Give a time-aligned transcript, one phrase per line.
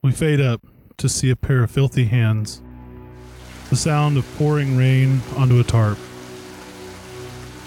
[0.00, 0.64] We fade up
[0.98, 2.62] to see a pair of filthy hands.
[3.68, 5.98] The sound of pouring rain onto a tarp.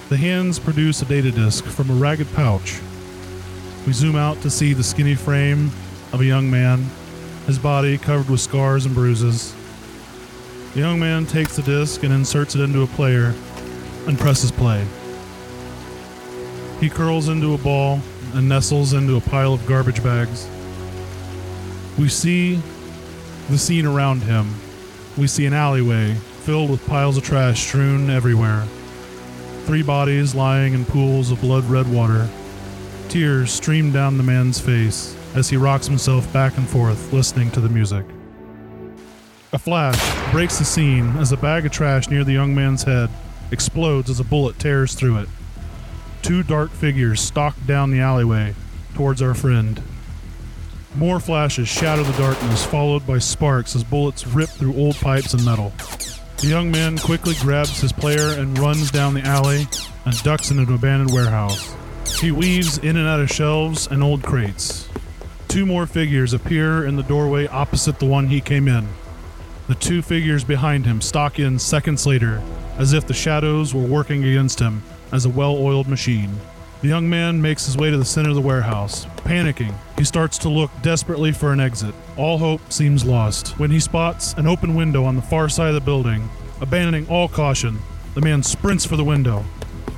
[0.07, 2.79] The hands produce a data disk from a ragged pouch.
[3.86, 5.71] We zoom out to see the skinny frame
[6.13, 6.89] of a young man,
[7.47, 9.54] his body covered with scars and bruises.
[10.73, 13.36] The young man takes the disc and inserts it into a player
[14.07, 14.88] and presses play.
[16.79, 18.00] He curls into a ball
[18.34, 20.48] and nestles into a pile of garbage bags.
[21.98, 22.62] We see
[23.50, 24.54] the scene around him.
[25.18, 28.65] We see an alleyway filled with piles of trash strewn everywhere.
[29.65, 32.28] Three bodies lying in pools of blood red water.
[33.09, 37.62] Tears stream down the man's face as he rocks himself back and forth, listening to
[37.62, 38.06] the music.
[39.53, 43.09] A flash breaks the scene as a bag of trash near the young man's head
[43.52, 45.30] explodes as a bullet tears through it.
[46.22, 48.56] Two dark figures stalk down the alleyway
[48.94, 49.81] towards our friend.
[50.95, 55.45] More flashes shatter the darkness, followed by sparks as bullets rip through old pipes and
[55.45, 55.72] metal.
[56.38, 59.67] The young man quickly grabs his player and runs down the alley
[60.06, 61.75] and ducks into an abandoned warehouse.
[62.20, 64.89] He weaves in and out of shelves and old crates.
[65.48, 68.88] Two more figures appear in the doorway opposite the one he came in.
[69.67, 72.42] The two figures behind him stalk in seconds later,
[72.78, 76.38] as if the shadows were working against him as a well oiled machine.
[76.82, 79.06] The young man makes his way to the center of the warehouse.
[79.18, 81.94] Panicking, he starts to look desperately for an exit.
[82.18, 85.76] All hope seems lost when he spots an open window on the far side of
[85.76, 86.28] the building.
[86.60, 87.78] Abandoning all caution,
[88.16, 89.46] the man sprints for the window.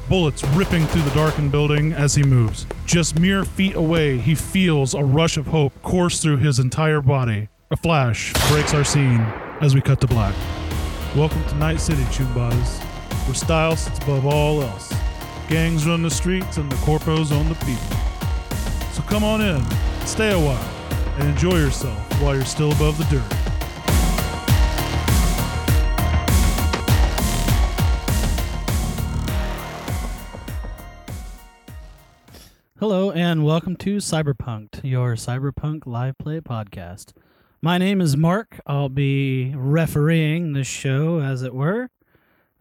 [0.10, 2.66] Bullets ripping through the darkened building as he moves.
[2.86, 7.48] Just mere feet away, he feels a rush of hope course through his entire body.
[7.72, 9.22] A flash breaks our scene
[9.62, 10.36] as we cut to black.
[11.16, 12.84] Welcome to Night City, Choombas,
[13.26, 14.94] where style sits above all else.
[15.50, 17.98] Gangs run the streets and the corpos own the people.
[18.94, 19.62] So come on in,
[20.06, 20.70] stay a while,
[21.18, 23.24] and enjoy yourself while you're still above the dirt.
[32.80, 37.12] Hello and welcome to CyberPunk'D, your Cyberpunk live play podcast.
[37.62, 38.60] My name is Mark.
[38.66, 41.90] I'll be refereeing this show, as it were.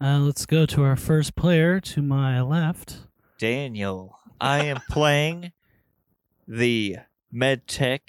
[0.03, 2.97] Uh, let's go to our first player to my left.
[3.39, 4.19] Daniel.
[4.41, 5.53] I am playing
[6.45, 6.97] the
[7.33, 8.01] medtech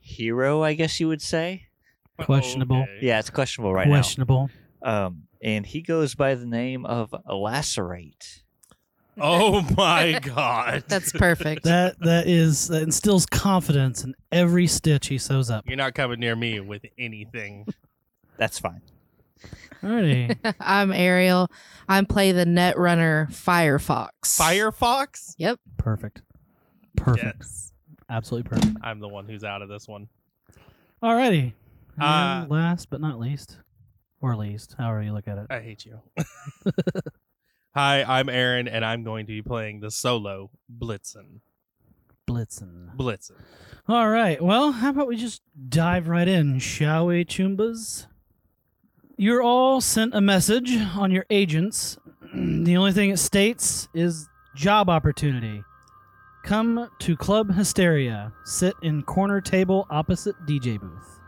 [0.00, 1.68] hero, I guess you would say.
[2.20, 2.82] Questionable.
[2.82, 2.98] Okay.
[3.00, 4.50] Yeah, it's questionable right Questionable.
[4.84, 5.06] now.
[5.06, 8.42] Um, and he goes by the name of Lacerate.
[9.18, 10.84] Oh my god.
[10.88, 11.64] That's perfect.
[11.64, 15.64] That that is that instills confidence in every stitch he sews up.
[15.66, 17.66] You're not coming near me with anything.
[18.36, 18.82] That's fine.
[19.82, 20.54] Alrighty.
[20.60, 21.50] I'm Ariel.
[21.88, 24.10] I'm play the net runner Firefox.
[24.24, 25.34] Firefox?
[25.38, 25.60] Yep.
[25.76, 26.22] Perfect.
[26.96, 27.36] Perfect.
[27.40, 27.72] Yes.
[28.08, 28.76] Absolutely perfect.
[28.82, 30.08] I'm the one who's out of this one.
[31.02, 31.52] Alrighty.
[32.00, 33.58] Uh, And last but not least,
[34.20, 35.46] or least, however you look at it.
[35.50, 36.00] I hate you.
[37.74, 41.40] Hi, I'm Aaron, and I'm going to be playing the solo Blitzen.
[42.26, 42.96] Blitzen.
[42.96, 43.32] Blitzen.
[43.86, 44.40] All right.
[44.42, 48.06] Well, how about we just dive right in, shall we, Choombas?
[49.18, 51.96] You're all sent a message on your agents.
[52.34, 55.64] the only thing it states is job opportunity.
[56.44, 58.34] Come to Club Hysteria.
[58.44, 61.18] Sit in corner table opposite DJ booth.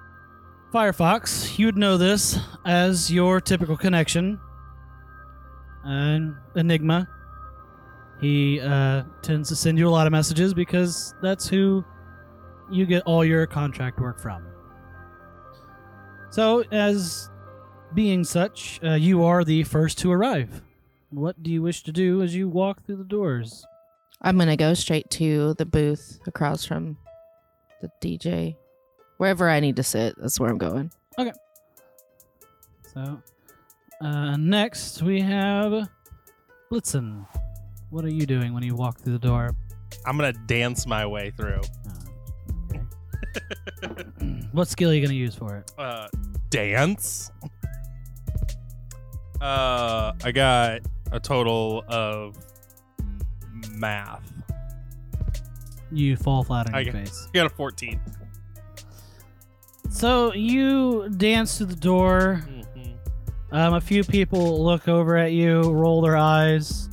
[0.70, 4.38] Firefox, you'd know this as your typical connection.
[5.82, 7.08] And Enigma.
[8.20, 11.82] He uh, tends to send you a lot of messages because that's who
[12.70, 14.46] you get all your contract work from.
[16.28, 17.30] So, as
[17.94, 20.62] being such, uh, you are the first to arrive.
[21.10, 23.64] What do you wish to do as you walk through the doors?
[24.20, 26.96] I'm gonna go straight to the booth across from
[27.80, 28.56] the DJ.
[29.16, 30.90] Wherever I need to sit, that's where I'm going.
[31.18, 31.32] Okay.
[32.94, 33.22] So,
[34.00, 35.88] uh, next we have
[36.70, 37.26] Blitzen.
[37.90, 39.56] What are you doing when you walk through the door?
[40.04, 41.60] I'm going to dance my way through.
[41.88, 42.80] Oh, okay.
[44.52, 45.72] what skill are you going to use for it?
[45.78, 46.08] Uh,
[46.50, 47.30] dance?
[49.40, 50.80] Uh, I got
[51.12, 52.36] a total of
[53.72, 54.32] math.
[55.92, 57.28] You fall flat on I your get- face.
[57.32, 58.00] Got a 14.
[59.90, 62.42] So you dance to the door.
[62.46, 62.94] Mhm.
[63.52, 66.90] Um, a few people look over at you, roll their eyes,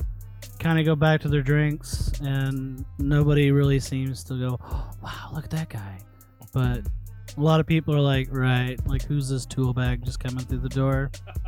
[0.58, 4.58] kind of go back to their drinks, and nobody really seems to go,
[5.02, 5.98] "Wow, look at that guy."
[6.54, 6.86] But
[7.36, 10.60] a lot of people are like, "Right, like who's this tool bag just coming through
[10.60, 11.10] the door?"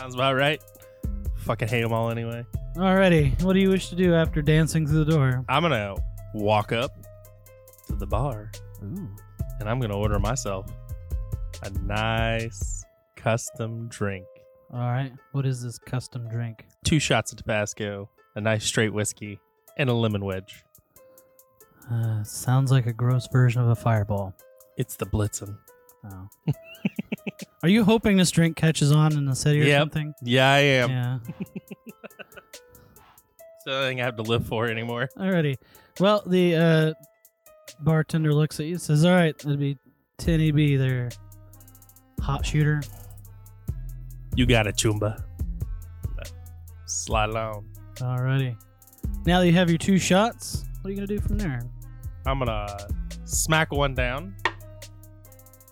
[0.00, 0.62] Sounds about right.
[1.40, 2.46] Fucking hate them all anyway.
[2.74, 5.44] Alrighty, what do you wish to do after dancing through the door?
[5.46, 5.94] I'm gonna
[6.32, 6.92] walk up
[7.86, 8.50] to the bar
[8.82, 9.10] Ooh.
[9.58, 10.72] and I'm gonna order myself
[11.62, 12.82] a nice
[13.14, 14.24] custom drink.
[14.72, 15.12] All right.
[15.32, 16.64] What is this custom drink?
[16.82, 19.38] Two shots of Tabasco, a nice straight whiskey,
[19.76, 20.64] and a lemon wedge.
[21.92, 24.34] Uh, sounds like a gross version of a fireball.
[24.78, 25.58] It's the Blitzen.
[26.10, 26.28] Oh.
[27.62, 29.80] Are you hoping this drink catches on in the city or Yep.
[29.82, 30.14] something?
[30.22, 30.90] Yeah, I am.
[30.90, 31.18] Yeah.
[33.64, 35.08] So I think I have to live for it anymore.
[35.18, 35.56] Alrighty.
[35.98, 36.92] Well, the uh,
[37.80, 39.76] bartender looks at you and says, All right, that'd be
[40.18, 41.10] 10 EB there.
[42.22, 42.80] Hot shooter.
[44.34, 45.22] You got it, Choomba.
[46.86, 47.66] Slide along.
[47.96, 48.56] Alrighty.
[49.26, 51.60] Now that you have your two shots, what are you going to do from there?
[52.26, 52.76] I'm gonna
[53.24, 54.34] smack one down,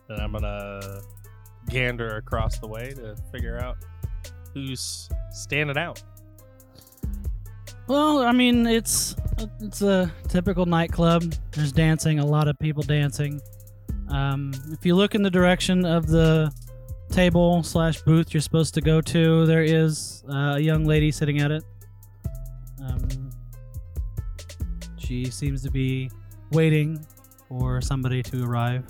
[0.08, 1.00] and I'm gonna
[1.68, 3.76] gander across the way to figure out
[4.54, 6.02] who's standing out.
[7.86, 9.16] Well, I mean, it's
[9.60, 11.34] it's a typical nightclub.
[11.52, 13.40] There's dancing, a lot of people dancing.
[14.08, 16.52] Um, if you look in the direction of the
[17.10, 21.40] table slash booth you're supposed to go to, there is uh, a young lady sitting
[21.40, 21.64] at it.
[22.84, 23.30] Um,
[24.98, 26.10] she seems to be
[26.52, 27.04] waiting
[27.48, 28.84] for somebody to arrive.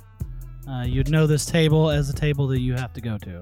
[0.69, 3.41] Uh, you'd know this table as a table that you have to go to.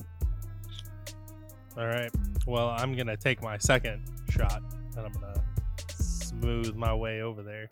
[1.76, 2.10] All right.
[2.46, 4.62] Well, I'm gonna take my second shot,
[4.96, 5.42] and I'm gonna
[5.98, 7.68] smooth my way over there.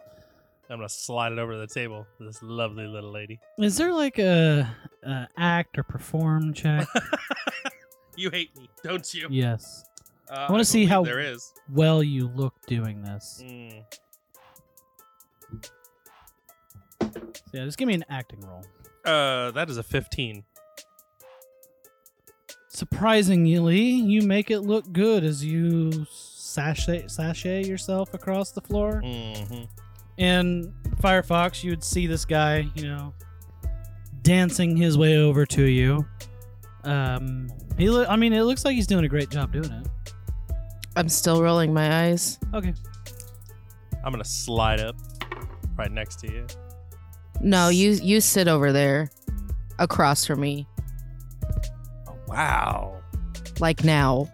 [0.68, 3.38] I'm gonna slide it over the table to this lovely little lady.
[3.58, 4.68] Is there like a,
[5.04, 6.88] a act or perform check?
[8.16, 9.28] you hate me, don't you?
[9.30, 9.84] yes.
[10.28, 11.52] Uh, wanna see how- there is.
[11.70, 13.42] well you look doing this.
[13.44, 13.84] Mm.
[17.00, 17.20] So
[17.52, 18.64] yeah, just give me an acting roll.
[19.04, 20.44] Uh, that is a 15.
[22.68, 29.00] Surprisingly, you make it look good as you sashay sashay yourself across the floor.
[29.04, 29.64] Mm-hmm.
[30.16, 33.14] In Firefox, you would see this guy, you know,
[34.22, 36.04] dancing his way over to you.
[36.84, 37.48] Um,
[37.78, 39.86] he, lo- I mean, it looks like he's doing a great job doing it.
[40.96, 42.38] I'm still rolling my eyes.
[42.54, 42.74] Okay.
[44.04, 44.96] I'm gonna slide up
[45.76, 46.46] right next to you.
[47.44, 49.11] No, you you sit over there,
[49.79, 50.67] across from me,
[52.08, 53.02] Oh, wow.
[53.61, 54.31] like now.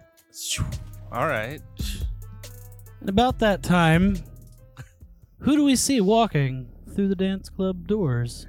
[1.11, 1.61] All right.
[3.01, 4.17] And about that time,
[5.41, 8.47] who do we see walking through the dance club doors?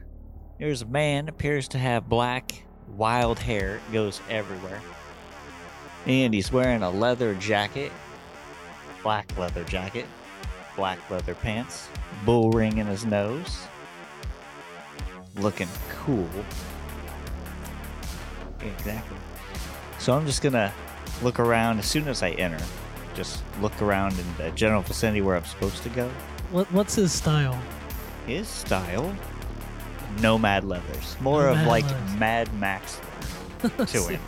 [0.59, 4.79] There's a man appears to have black, wild hair, it goes everywhere.
[6.05, 7.91] And he's wearing a leather jacket,
[9.01, 10.05] black leather jacket,
[10.75, 11.87] black leather pants,
[12.25, 13.57] bull ring in his nose.
[15.37, 16.27] Looking cool.
[18.61, 19.17] Exactly.
[19.99, 20.73] So I'm just gonna
[21.21, 22.63] look around as soon as I enter.
[23.13, 26.09] Just look around in the general vicinity where I'm supposed to go.
[26.51, 27.59] What What's his style?
[28.27, 29.15] His style,
[30.21, 32.19] nomad leathers, more of like leathers.
[32.19, 32.99] Mad Max
[33.61, 34.21] to so, him.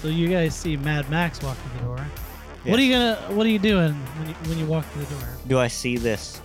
[0.00, 2.06] so you guys see Mad Max walk through the door.
[2.64, 2.70] Yeah.
[2.70, 5.14] What are you gonna What are you doing when you, when you walk through the
[5.14, 5.28] door?
[5.46, 6.40] Do I see this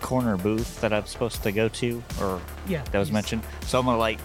[0.00, 3.42] corner booth that I'm supposed to go to, or Yeah, that was mentioned?
[3.62, 4.18] So I'm gonna like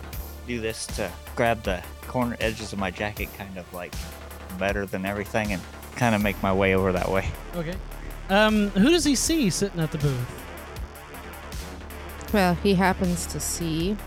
[0.47, 3.93] do this to grab the corner edges of my jacket, kind of like
[4.59, 5.61] better than everything, and
[5.95, 7.27] kind of make my way over that way.
[7.55, 7.75] Okay.
[8.29, 10.41] Um, who does he see sitting at the booth?
[12.33, 13.97] Well, he happens to see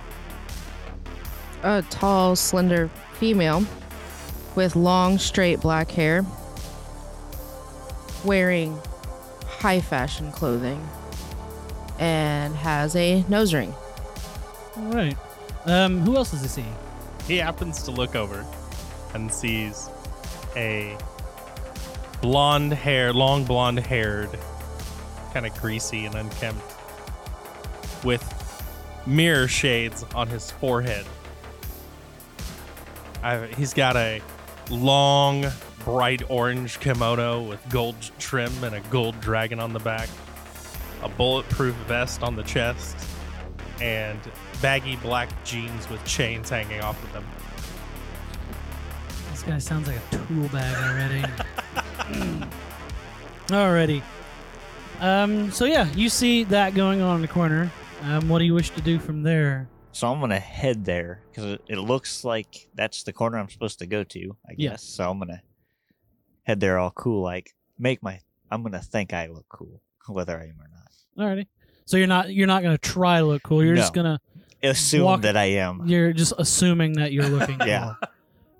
[1.62, 3.64] a tall, slender female
[4.54, 6.24] with long, straight black hair,
[8.24, 8.78] wearing
[9.46, 10.86] high fashion clothing,
[11.98, 13.74] and has a nose ring.
[14.76, 15.16] All right.
[15.66, 16.64] Um, who else does he see?
[17.26, 18.44] He happens to look over
[19.14, 19.88] and sees
[20.56, 20.96] a
[22.20, 24.30] blonde hair, long blonde haired,
[25.32, 26.62] kind of greasy and unkempt,
[28.04, 28.22] with
[29.06, 31.06] mirror shades on his forehead.
[33.22, 34.20] I, he's got a
[34.70, 35.46] long,
[35.84, 40.08] bright orange kimono with gold trim and a gold dragon on the back,
[41.04, 42.96] a bulletproof vest on the chest,
[43.80, 44.18] and
[44.60, 47.24] baggy black jeans with chains hanging off of them.
[49.30, 51.22] This guy sounds like a tool bag already.
[53.48, 54.02] Alrighty.
[55.00, 57.70] Um, so yeah, you see that going on in the corner.
[58.02, 59.68] Um, what do you wish to do from there?
[59.92, 63.78] So I'm gonna head there because it, it looks like that's the corner I'm supposed
[63.80, 64.36] to go to.
[64.48, 64.70] I Yeah.
[64.70, 64.82] guess.
[64.82, 65.42] So I'm gonna
[66.44, 68.20] head there all cool, like make my.
[68.50, 70.73] I'm gonna think I look cool, whether I am or not.
[71.18, 71.46] Alrighty.
[71.86, 73.64] So you're not you're not gonna try to look cool.
[73.64, 74.20] You're just gonna
[74.62, 75.82] Assume Walk- that I am.
[75.86, 77.94] you're just assuming that you're looking Yeah.
[78.00, 78.08] cool.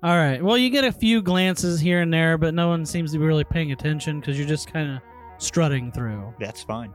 [0.03, 0.43] All right.
[0.43, 3.25] Well, you get a few glances here and there, but no one seems to be
[3.25, 5.01] really paying attention because you're just kind of
[5.39, 6.31] strutting through.
[6.39, 6.93] That's fine.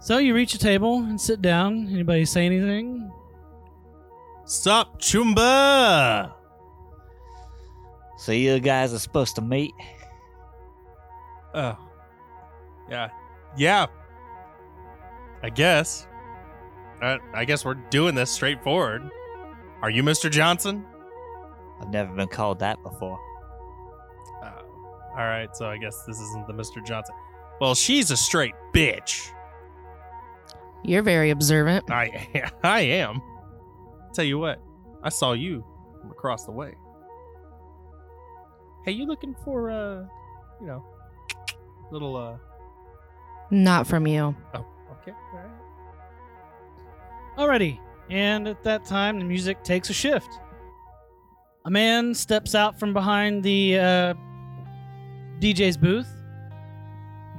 [0.00, 1.88] So you reach a table and sit down.
[1.90, 3.10] Anybody say anything?
[4.44, 6.32] Sup, Choomba?
[8.18, 9.72] So you guys are supposed to meet?
[11.54, 11.78] Oh.
[12.90, 13.08] Yeah.
[13.56, 13.86] Yeah.
[15.42, 16.06] I guess.
[17.02, 19.10] Uh, I guess we're doing this straightforward.
[19.82, 20.30] Are you Mr.
[20.30, 20.84] Johnson?
[21.80, 23.18] I've never been called that before.
[24.42, 24.62] Uh,
[25.10, 26.84] all right, so I guess this isn't the Mr.
[26.84, 27.16] Johnson.
[27.60, 29.32] Well, she's a straight bitch.
[30.84, 31.90] You're very observant.
[31.90, 33.20] I I am.
[34.12, 34.62] Tell you what,
[35.02, 35.64] I saw you
[36.00, 36.74] from across the way.
[38.84, 40.04] Hey, you looking for uh,
[40.60, 40.84] you know,
[41.90, 42.36] little uh?
[43.50, 44.34] Not from you.
[44.54, 44.66] Oh,
[45.02, 45.50] okay, all right.
[47.60, 47.78] Alrighty.
[48.10, 50.28] And at that time, the music takes a shift.
[51.64, 54.14] A man steps out from behind the uh,
[55.40, 56.08] DJ's booth.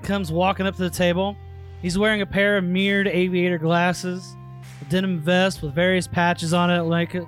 [0.01, 1.35] Comes walking up to the table.
[1.81, 4.35] He's wearing a pair of mirrored aviator glasses,
[4.81, 7.25] a denim vest with various patches on it, like it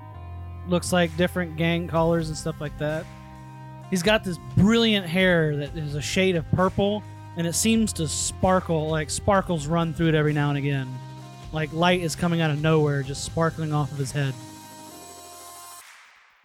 [0.68, 3.06] looks like different gang collars and stuff like that.
[3.90, 7.04] He's got this brilliant hair that is a shade of purple,
[7.38, 10.88] and it seems to sparkle, like sparkles run through it every now and again
[11.56, 14.34] like light is coming out of nowhere, just sparkling off of his head.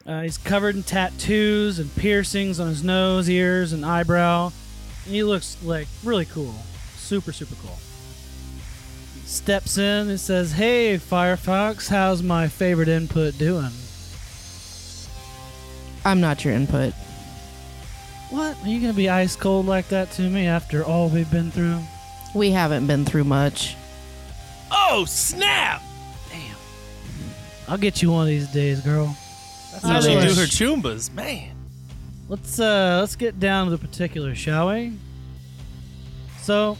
[0.06, 4.50] Uh, he's covered in tattoos and piercings on his nose, ears, and eyebrow.
[5.04, 6.54] And he looks like really cool,
[6.96, 7.76] super super cool.
[9.26, 13.72] Steps in and says, "Hey, Firefox, how's my favorite input doing?"
[16.04, 16.94] I'm not your input.
[18.30, 18.56] What?
[18.62, 21.80] Are you gonna be ice cold like that to me after all we've been through?
[22.34, 23.76] We haven't been through much.
[24.70, 25.82] Oh snap!
[26.30, 26.56] Damn.
[27.68, 29.16] I'll get you one of these days, girl.
[29.72, 31.56] That's how how she she do do her her choombas, man.
[32.28, 34.92] Let's uh let's get down to the particulars, shall we?
[36.40, 36.78] So,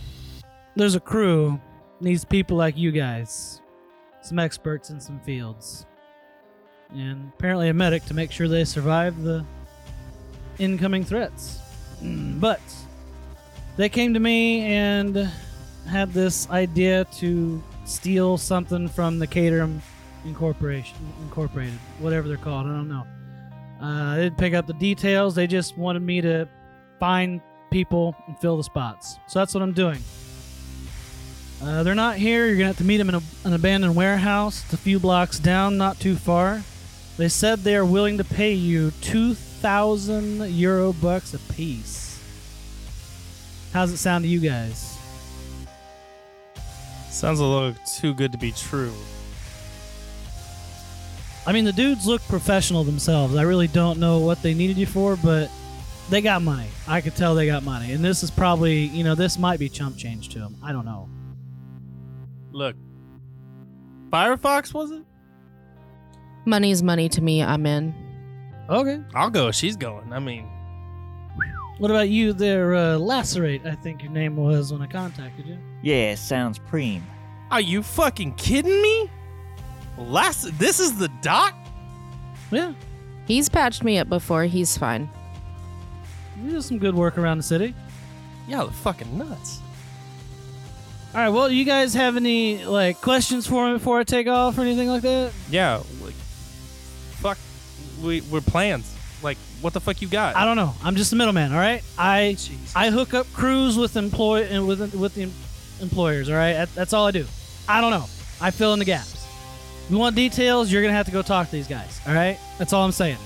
[0.77, 1.61] there's a crew
[2.01, 3.61] needs people like you guys,
[4.23, 5.85] some experts in some fields,
[6.95, 9.45] and apparently a medic to make sure they survive the
[10.61, 11.59] incoming threats.
[12.03, 12.61] But
[13.77, 15.31] they came to me and
[15.89, 19.83] had this idea to steal something from the Caterham
[20.25, 22.67] Incorporation, Incorporated, whatever they're called.
[22.67, 23.07] I don't know.
[23.81, 25.35] Uh, they didn't pick up the details.
[25.35, 26.47] They just wanted me to
[26.99, 27.41] find
[27.71, 29.19] people and fill the spots.
[29.27, 29.99] So that's what I'm doing.
[31.63, 32.47] Uh, they're not here.
[32.47, 34.63] You're gonna have to meet them in a, an abandoned warehouse.
[34.65, 36.63] It's a few blocks down, not too far.
[37.17, 42.19] They said they are willing to pay you two thousand euro bucks a piece.
[43.73, 44.99] How's it sound to you guys?
[47.11, 48.93] Sounds a little too good to be true.
[51.47, 53.35] I mean, the dudes look professional themselves.
[53.37, 55.51] I really don't know what they needed you for, but
[56.09, 56.69] they got money.
[56.89, 57.93] I could tell they got money.
[57.93, 60.57] And this is probably, you know, this might be chump change to them.
[60.63, 61.09] I don't know.
[62.53, 62.77] Look,
[64.11, 65.05] Firefox was it?
[66.45, 67.43] Money's money to me.
[67.43, 67.95] I'm in.
[68.71, 69.01] Okay.
[69.15, 69.51] I'll go.
[69.51, 70.13] She's going.
[70.13, 70.49] I mean,
[71.79, 73.67] What about you there, uh, Lacerate?
[73.67, 75.59] I think your name was when I contacted you.
[75.83, 77.01] Yeah, sounds preem.
[77.51, 79.11] are you fucking kidding me?
[79.99, 81.55] Last, this is the doc.
[82.51, 82.75] Yeah.
[83.27, 84.45] He's patched me up before.
[84.45, 85.09] He's fine.
[86.43, 87.75] You do some good work around the city.
[88.49, 89.61] Y'all are fucking nuts.
[91.15, 91.29] All right.
[91.29, 94.89] Well, you guys have any, like, questions for me before I take off or anything
[94.89, 95.33] like that?
[95.51, 96.20] Yeah, like, fuck,
[98.03, 98.95] we we're plans.
[99.23, 100.37] Like, what the fuck you got?
[100.37, 100.75] I don't know.
[100.83, 101.83] I'm just a middleman, all right?
[101.99, 102.37] I
[102.75, 105.31] I hook up crews with employ and with with the
[105.83, 106.55] employers, all right?
[106.55, 107.27] That, that's all I do.
[107.69, 108.07] I don't know.
[108.41, 109.27] I fill in the gaps.
[109.85, 112.39] If you want details, you're gonna have to go talk to these guys, all right?
[112.59, 113.19] That's all I'm saying.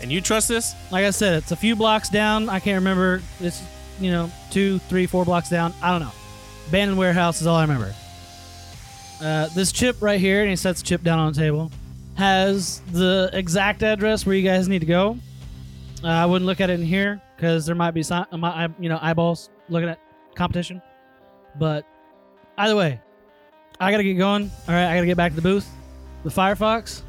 [0.00, 0.74] And you trust this?
[0.90, 2.48] Like I said, it's a few blocks down.
[2.48, 3.22] I can't remember.
[3.40, 3.62] It's
[4.00, 5.74] you know two, three, four blocks down.
[5.82, 6.12] I don't know.
[6.68, 7.94] Abandoned warehouse is all I remember.
[9.20, 11.70] Uh, this chip right here, and he sets the chip down on the table,
[12.16, 15.18] has the exact address where you guys need to go.
[16.02, 18.88] Uh, I wouldn't look at it in here because there might be some, uh, you
[18.88, 20.00] know, eyeballs looking at
[20.34, 20.80] competition.
[21.58, 21.84] But
[22.58, 23.00] either way,
[23.80, 24.50] I gotta get going.
[24.68, 25.68] All right, I gotta get back to the booth.
[26.24, 27.02] The Firefox,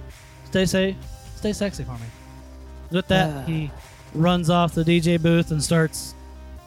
[0.45, 0.95] stay safe,
[1.35, 2.05] stay sexy for me.
[2.91, 3.71] With that, he
[4.13, 6.15] runs off the DJ booth and starts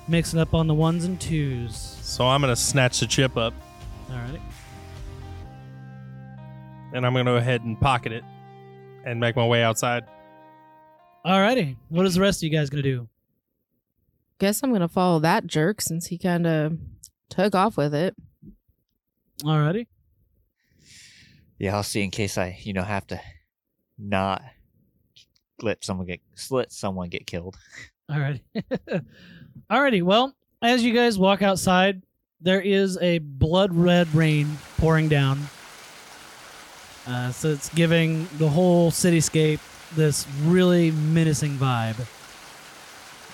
[0.09, 1.76] mixing up on the ones and twos.
[2.02, 3.54] So I'm gonna snatch the chip up
[4.11, 4.40] All right.
[6.92, 8.25] And I'm gonna go ahead and pocket it
[9.04, 10.04] and make my way outside.
[11.25, 11.76] Alrighty.
[11.88, 13.09] What is the rest of you guys gonna do?
[14.38, 16.78] Guess I'm gonna follow that jerk since he kind of
[17.28, 18.14] took off with it.
[19.42, 19.87] Alrighty.
[21.59, 23.20] Yeah, I'll see in case I, you know, have to
[23.99, 24.42] not
[25.62, 26.20] let someone get
[26.50, 27.56] let someone get killed.
[28.11, 28.40] Alrighty.
[29.70, 30.02] Alrighty.
[30.02, 32.02] Well, as you guys walk outside,
[32.40, 35.38] there is a blood red rain pouring down.
[37.07, 39.61] Uh, so it's giving the whole cityscape
[39.97, 41.97] this really menacing vibe.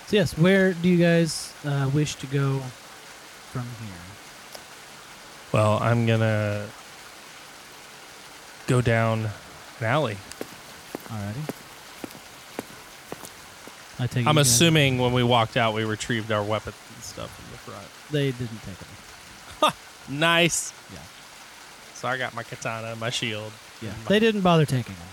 [0.07, 2.61] So yes, where do you guys uh, wish to go
[3.51, 3.95] from here?
[5.53, 6.67] Well, I'm gonna
[8.67, 9.31] go down
[9.81, 10.17] an alley.
[11.09, 11.53] Alrighty.
[13.99, 14.27] I take.
[14.27, 17.87] I'm assuming when we walked out, we retrieved our weapons and stuff from the front.
[18.11, 18.87] they didn't take it.
[20.09, 20.73] Nice.
[20.93, 21.01] Yeah.
[22.07, 23.51] So I got my katana, my shield.
[23.83, 25.09] Yeah, and they didn't bother taking them.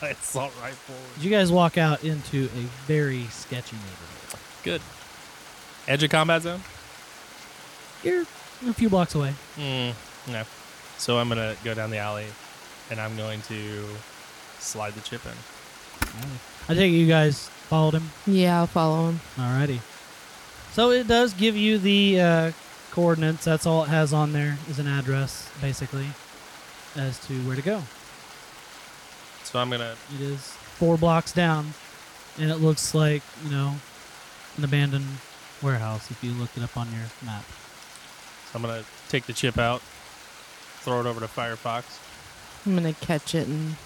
[0.00, 0.94] my assault rifle.
[1.20, 4.38] You guys walk out into a very sketchy neighborhood.
[4.62, 4.80] Good.
[5.88, 6.60] Edge of combat zone.
[8.04, 8.22] You're
[8.64, 9.34] a few blocks away.
[9.56, 9.92] Mm,
[10.28, 10.44] no.
[10.98, 12.26] So I'm gonna go down the alley,
[12.92, 13.84] and I'm going to
[14.60, 15.32] slide the chip in.
[16.68, 18.08] I think you guys followed him.
[18.24, 19.20] Yeah, I'll follow him.
[19.34, 19.80] Alrighty.
[20.74, 22.52] So it does give you the uh,
[22.92, 23.44] coordinates.
[23.44, 26.06] That's all it has on there is an address, basically,
[26.96, 27.82] as to where to go.
[29.44, 29.94] So I'm gonna.
[30.14, 31.72] It is four blocks down,
[32.38, 33.74] and it looks like you know
[34.56, 35.06] an abandoned
[35.62, 37.44] warehouse if you looked it up on your map.
[38.50, 39.80] So I'm gonna take the chip out,
[40.80, 41.84] throw it over to Firefox.
[42.66, 43.76] I'm gonna catch it and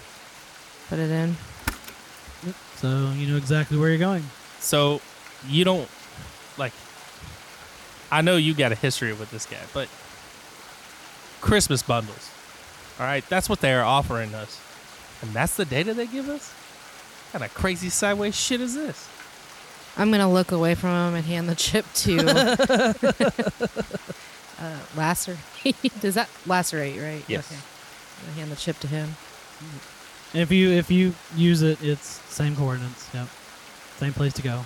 [0.89, 1.35] put it in.
[2.77, 4.23] So you know exactly where you're going.
[4.59, 5.01] So
[5.47, 5.87] you don't
[6.57, 6.73] like.
[8.11, 9.87] I know you got a history with this guy, but
[11.39, 12.31] Christmas bundles.
[12.99, 14.59] All right, that's what they are offering us,
[15.21, 16.51] and that's the data they give us.
[17.31, 19.07] What kind of crazy sideways shit is this?
[19.97, 22.19] I'm gonna look away from him and hand the chip to
[24.59, 25.39] uh, lacerate.
[25.99, 27.23] Does that lacerate right?
[27.27, 27.51] Yes.
[27.51, 27.59] Okay.
[28.19, 29.15] I'm gonna hand the chip to him.
[30.33, 33.09] If you if you use it, it's same coordinates.
[33.13, 33.27] Yep,
[33.97, 34.63] same place to go.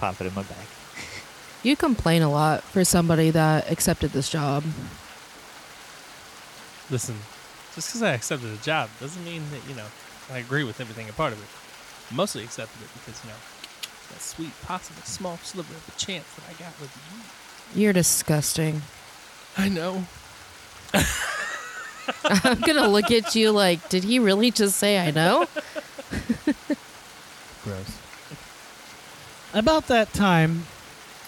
[0.00, 0.66] Pop it in my bag.
[1.62, 4.64] You complain a lot for somebody that accepted this job.
[6.90, 7.16] Listen,
[7.74, 9.86] just because I accepted a job doesn't mean that you know
[10.32, 11.48] I agree with everything a part of it.
[12.10, 13.36] I mostly accepted it because you know
[14.10, 17.82] that sweet possible small sliver of a chance that I got with you.
[17.82, 18.82] You're disgusting.
[19.56, 20.06] I know.
[22.24, 25.46] I'm gonna look at you like, did he really just say I know?
[27.64, 27.98] Gross.
[29.52, 30.64] About that time,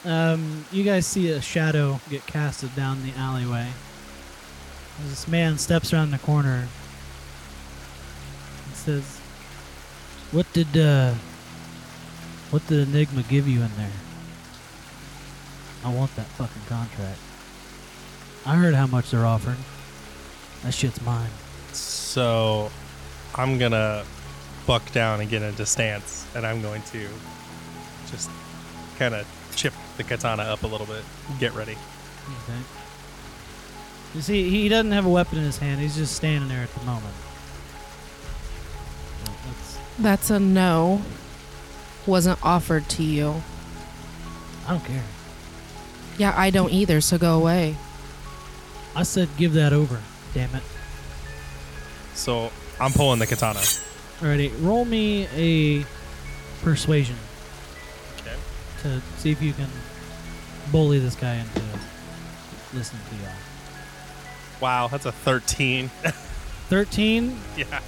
[0.05, 3.68] um, you guys see a shadow get casted down the alleyway.
[5.09, 6.69] This man steps around the corner
[8.67, 9.19] and says,
[10.31, 11.15] "What did uh,
[12.51, 13.91] what did Enigma give you in there?
[15.85, 17.19] I want that fucking contract.
[18.45, 19.65] I heard how much they're offering.
[20.63, 21.31] That shit's mine."
[21.73, 22.71] So
[23.35, 24.05] I'm gonna
[24.67, 27.09] buck down and get into stance, and I'm going to
[28.11, 28.31] just
[28.99, 31.03] kind of chip the katana up a little bit.
[31.39, 31.73] Get ready.
[31.73, 32.59] Okay.
[34.14, 35.81] You see, he doesn't have a weapon in his hand.
[35.81, 37.14] He's just standing there at the moment.
[39.25, 41.03] That's- That's a no.
[42.07, 43.42] Wasn't offered to you.
[44.66, 45.05] I don't care.
[46.18, 47.77] Yeah, I don't either, so go away.
[48.96, 50.01] I said give that over.
[50.35, 50.62] Damn it.
[52.14, 53.61] So I'm pulling the katana.
[53.61, 55.85] Alrighty, roll me a
[56.62, 57.16] persuasion
[58.20, 58.35] Okay.
[58.83, 59.68] to see if you can
[60.73, 61.62] bully this guy into
[62.75, 63.33] listening to y'all.
[64.61, 65.88] Wow, that's a 13.
[66.68, 67.81] 13, yeah.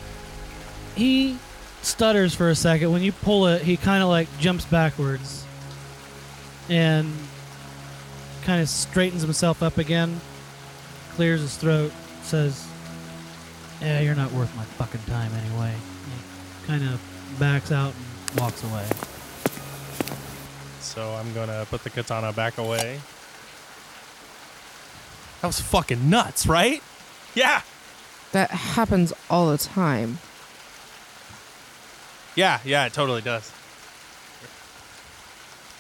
[0.97, 1.39] he
[1.83, 2.93] stutters for a second.
[2.93, 5.45] When you pull it, he kind of like jumps backwards
[6.69, 7.13] and
[8.43, 10.21] kind of straightens himself up again,
[11.15, 12.67] clears his throat, says,
[13.81, 15.75] Yeah, you're not worth my fucking time anyway.
[15.75, 17.01] He kind of
[17.39, 17.95] backs out
[18.31, 18.87] and walks away.
[20.81, 23.01] So I'm gonna put the katana back away.
[25.43, 26.81] That was fucking nuts, right?
[27.35, 27.63] Yeah.
[28.31, 30.21] That happens all the time.
[32.37, 33.53] Yeah, yeah, it totally does.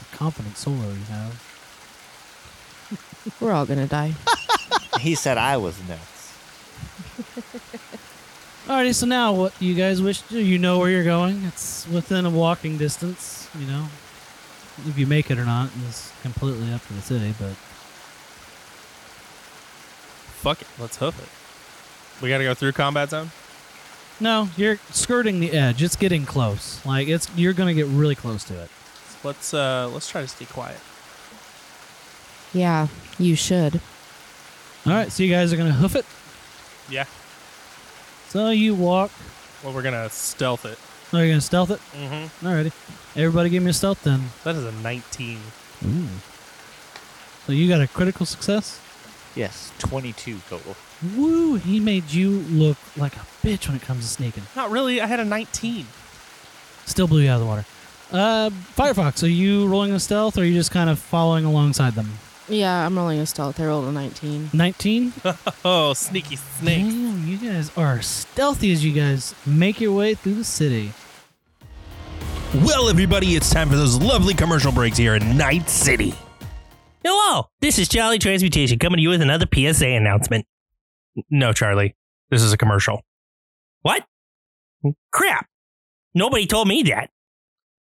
[0.01, 1.40] A confident solo you have.
[3.40, 4.14] We're all gonna die.
[5.01, 6.37] He said I was nuts.
[8.66, 10.38] Alrighty, so now what do you guys wish to do?
[10.38, 11.42] You know where you're going.
[11.44, 13.88] It's within a walking distance, you know.
[14.87, 17.55] If you make it or not is completely up to the city, but
[20.42, 22.22] Fuck it, let's hoof it.
[22.22, 23.31] We gotta go through combat zone.
[24.20, 25.83] no, you're skirting the edge.
[25.83, 26.85] It's getting close.
[26.85, 28.70] Like it's you're gonna get really close to it.
[29.24, 30.81] Let's uh let's try to stay quiet.
[32.52, 33.81] Yeah, you should.
[34.87, 36.05] Alright, so you guys are gonna hoof it.
[36.90, 37.05] Yeah.
[38.28, 39.11] So you walk
[39.62, 40.78] Well, we're gonna stealth it.
[41.12, 41.81] Oh, you're gonna stealth it?
[41.96, 42.46] Mm-hmm.
[42.46, 42.72] Alrighty.
[43.16, 44.24] Everybody give me a stealth then.
[44.44, 45.38] That is a 19.
[45.87, 46.07] Ooh.
[47.46, 48.81] So you got a critical success?
[49.35, 50.77] Yes, 22 total.
[51.16, 51.55] Woo!
[51.57, 54.42] He made you look like a bitch when it comes to sneaking.
[54.55, 55.01] Not really.
[55.01, 55.87] I had a 19.
[56.87, 57.64] Still blew you out of the water.
[58.11, 61.95] Uh, Firefox, are you rolling a stealth or are you just kind of following alongside
[61.95, 62.11] them?
[62.49, 63.59] Yeah, I'm rolling a stealth.
[63.59, 64.51] I rolled a 19.
[64.53, 65.12] 19?
[65.64, 66.85] Oh, sneaky snake.
[66.85, 70.92] Damn, you guys are stealthy as you guys make your way through the city.
[72.57, 76.14] Well, everybody, it's time for those lovely commercial breaks here in Night City.
[77.04, 80.46] Hello, this is Charlie Transmutation coming to you with another PSA announcement.
[81.30, 81.96] No, Charlie.
[82.30, 83.02] This is a commercial.
[83.82, 84.04] What?
[85.10, 85.48] Crap.
[86.14, 87.10] Nobody told me that.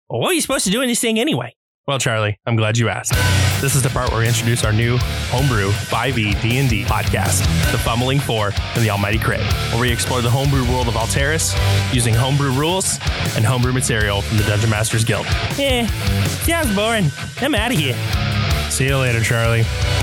[0.08, 1.54] Well, what are you supposed to do in this thing anyway?
[1.86, 3.12] Well, Charlie, I'm glad you asked.
[3.60, 4.96] This is the part where we introduce our new
[5.28, 7.40] homebrew 5e D&D podcast,
[7.72, 9.40] The Fumbling Four and the Almighty Crit,
[9.72, 11.54] where we explore the homebrew world of Alteris
[11.94, 12.98] using homebrew rules
[13.36, 15.26] and homebrew material from the Dungeon Masters Guild.
[15.58, 15.86] Eh,
[16.46, 17.10] sounds boring.
[17.42, 17.96] I'm out of here.
[18.74, 19.62] See you later, Charlie.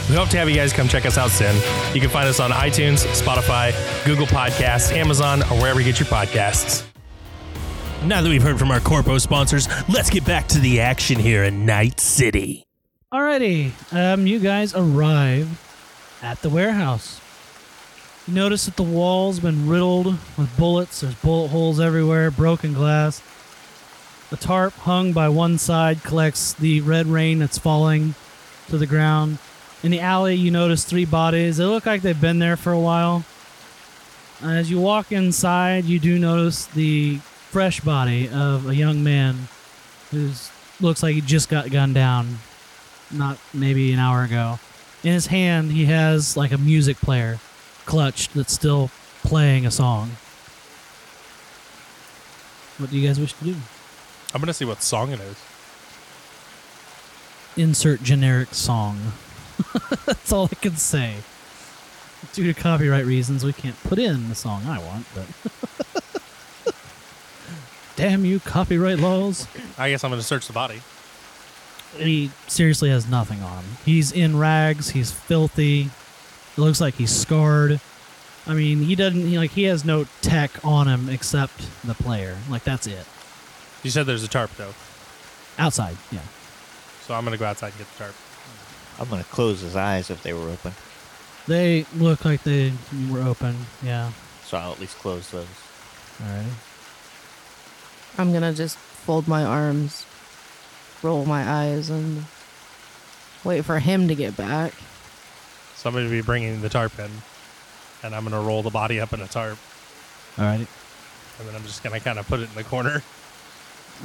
[0.09, 1.53] We hope to have you guys come check us out soon.
[1.93, 6.07] You can find us on iTunes, Spotify, Google Podcasts, Amazon, or wherever you get your
[6.07, 6.85] podcasts.
[8.05, 11.43] Now that we've heard from our Corpo sponsors, let's get back to the action here
[11.43, 12.65] in Night City.
[13.11, 15.49] Alrighty, um, you guys arrive
[16.21, 17.19] at the warehouse.
[18.25, 20.05] You notice that the walls been riddled
[20.37, 21.01] with bullets.
[21.01, 23.21] There's bullet holes everywhere, broken glass.
[24.29, 28.15] The tarp hung by one side collects the red rain that's falling
[28.71, 29.37] to the ground.
[29.83, 31.57] In the alley, you notice three bodies.
[31.57, 33.23] They look like they've been there for a while.
[34.43, 39.47] Uh, as you walk inside, you do notice the fresh body of a young man
[40.09, 40.31] who
[40.79, 42.39] looks like he just got gunned down
[43.11, 44.57] not maybe an hour ago.
[45.03, 47.39] In his hand, he has like a music player
[47.85, 48.89] clutched that's still
[49.23, 50.11] playing a song.
[52.77, 53.55] What do you guys wish to do?
[54.33, 55.50] I'm to see what song it is.
[57.57, 59.13] Insert generic song.
[60.05, 61.15] that's all I can say.
[62.33, 66.75] Due to copyright reasons, we can't put in the song I want, but.
[67.95, 69.47] Damn you, copyright laws.
[69.77, 70.81] I guess I'm going to search the body.
[71.97, 73.71] he seriously has nothing on him.
[73.85, 74.89] He's in rags.
[74.91, 75.81] He's filthy.
[75.81, 77.79] It looks like he's scarred.
[78.47, 82.37] I mean, he doesn't he, like he has no tech on him except the player.
[82.49, 83.05] Like that's it.
[83.83, 84.73] You said there's a tarp, though.
[85.57, 86.21] Outside, yeah.
[87.05, 88.15] So I'm going to go outside and get the tarp.
[88.99, 90.73] I'm gonna close his eyes if they were open,
[91.47, 92.71] They look like they
[93.09, 93.55] were open.
[93.81, 94.11] Yeah.
[94.45, 95.47] so I'll at least close those.
[96.21, 96.51] Alrighty.
[98.19, 100.05] I'm gonna just fold my arms,
[101.01, 102.25] roll my eyes, and
[103.43, 104.73] wait for him to get back.
[105.75, 107.09] So I'm going to be bringing the tarp in,
[108.03, 109.57] and I'm going to roll the body up in a tarp,
[110.35, 110.67] Alrighty.
[111.39, 113.01] and then I'm just going to kind of put it in the corner.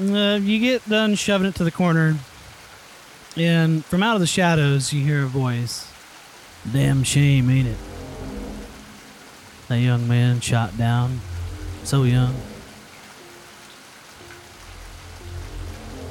[0.00, 2.16] Uh, you get done shoving it to the corner,
[3.36, 5.90] and from out of the shadows, you hear a voice.
[6.72, 7.76] Damn shame, ain't it?
[9.68, 11.20] That young man shot down.
[11.84, 12.34] So young.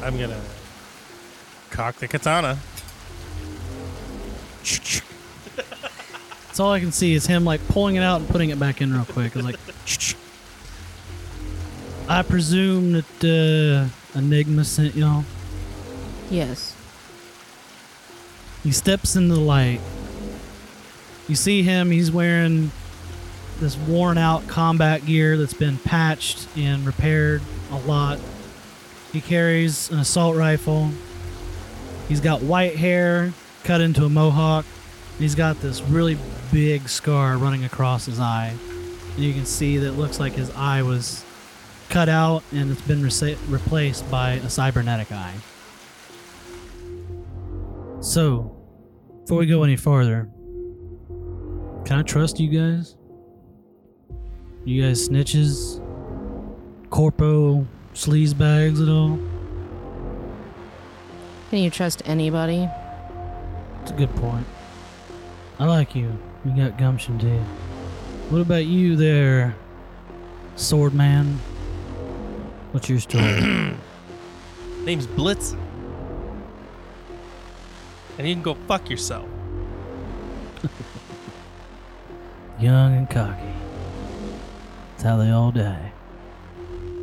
[0.01, 0.41] I'm going to
[1.71, 2.59] cock the katana.
[6.55, 8.81] That's all I can see is him like pulling it out and putting it back
[8.81, 9.35] in real quick.
[9.35, 9.57] It's like,
[12.09, 15.25] I presume that uh, Enigma sent y'all.
[16.29, 16.74] Yes.
[18.65, 19.79] He steps into the light.
[21.27, 22.71] You see him, he's wearing
[23.59, 28.19] this worn out combat gear that's been patched and repaired a lot.
[29.13, 30.89] He carries an assault rifle.
[32.09, 34.65] He's got white hair cut into a mohawk.
[35.19, 36.17] He's got this really
[36.51, 38.55] big scar running across his eye.
[39.13, 41.23] And you can see that it looks like his eye was
[41.89, 45.35] cut out and it's been resa- replaced by a cybernetic eye.
[48.01, 48.54] So,
[49.25, 50.29] before we go any farther,
[51.83, 52.95] can I trust you guys?
[54.65, 55.81] You guys snitches?
[56.91, 59.17] Corpo sleazebags at all?
[61.49, 62.69] Can you trust anybody?
[63.81, 64.45] It's a good point.
[65.57, 66.15] I like you.
[66.45, 67.39] You got gumption, too.
[68.29, 69.55] What about you there,
[70.55, 71.39] sword man?
[72.73, 73.75] What's your story?
[74.83, 75.55] Name's Blitz.
[78.17, 79.29] And you can go fuck yourself.
[82.59, 83.53] Young and cocky.
[84.91, 85.91] That's how they all die.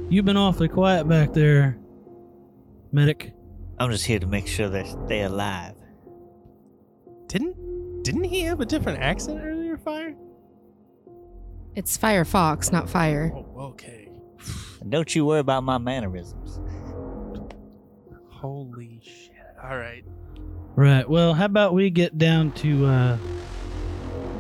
[0.09, 1.79] You've been awfully quiet back there,
[2.90, 3.35] medic.
[3.79, 5.75] I'm just here to make sure they stay alive.
[7.27, 10.14] Didn't didn't he have a different accent earlier, Fire?
[11.75, 13.33] It's Firefox, not fire.
[13.35, 14.11] Oh, okay.
[14.88, 16.61] Don't you worry about my mannerisms.
[18.29, 19.33] Holy shit.
[19.62, 20.05] All right.
[20.74, 21.08] Right.
[21.08, 23.18] Well, how about we get down to uh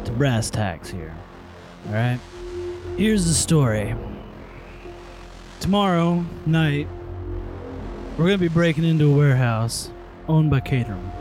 [0.04, 1.14] to brass tacks here?
[1.88, 2.18] All right.
[2.96, 3.94] Here's the story.
[5.60, 6.88] Tomorrow night,
[8.16, 9.90] we're gonna be breaking into a warehouse
[10.26, 11.12] owned by Caterham.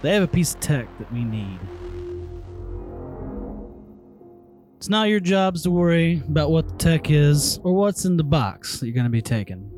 [0.00, 1.58] They have a piece of tech that we need.
[4.78, 8.24] It's not your jobs to worry about what the tech is or what's in the
[8.24, 9.70] box that you're gonna be taking.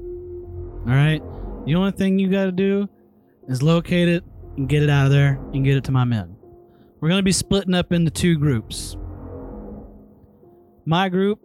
[0.87, 1.23] All right.
[1.67, 2.89] The only thing you got to do
[3.51, 4.23] is locate it
[4.57, 6.37] and get it out of there and get it to my men.
[7.01, 8.97] We're going to be splitting up into two groups.
[10.87, 11.41] My group,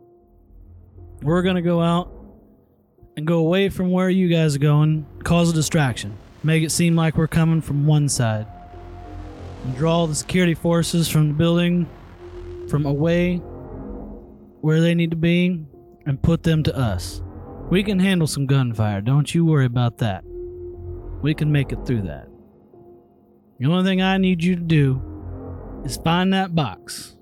[1.23, 2.11] we're going to go out
[3.17, 6.95] and go away from where you guys are going, cause a distraction, make it seem
[6.95, 8.45] like we're coming from one side,
[9.63, 11.89] and draw the security forces from the building
[12.69, 13.37] from away
[14.61, 15.65] where they need to be
[16.05, 17.23] and put them to us.
[17.71, 19.01] We can handle some gunfire.
[19.01, 20.23] Don't you worry about that.
[21.21, 22.27] We can make it through that.
[23.59, 27.15] The only thing I need you to do is find that box.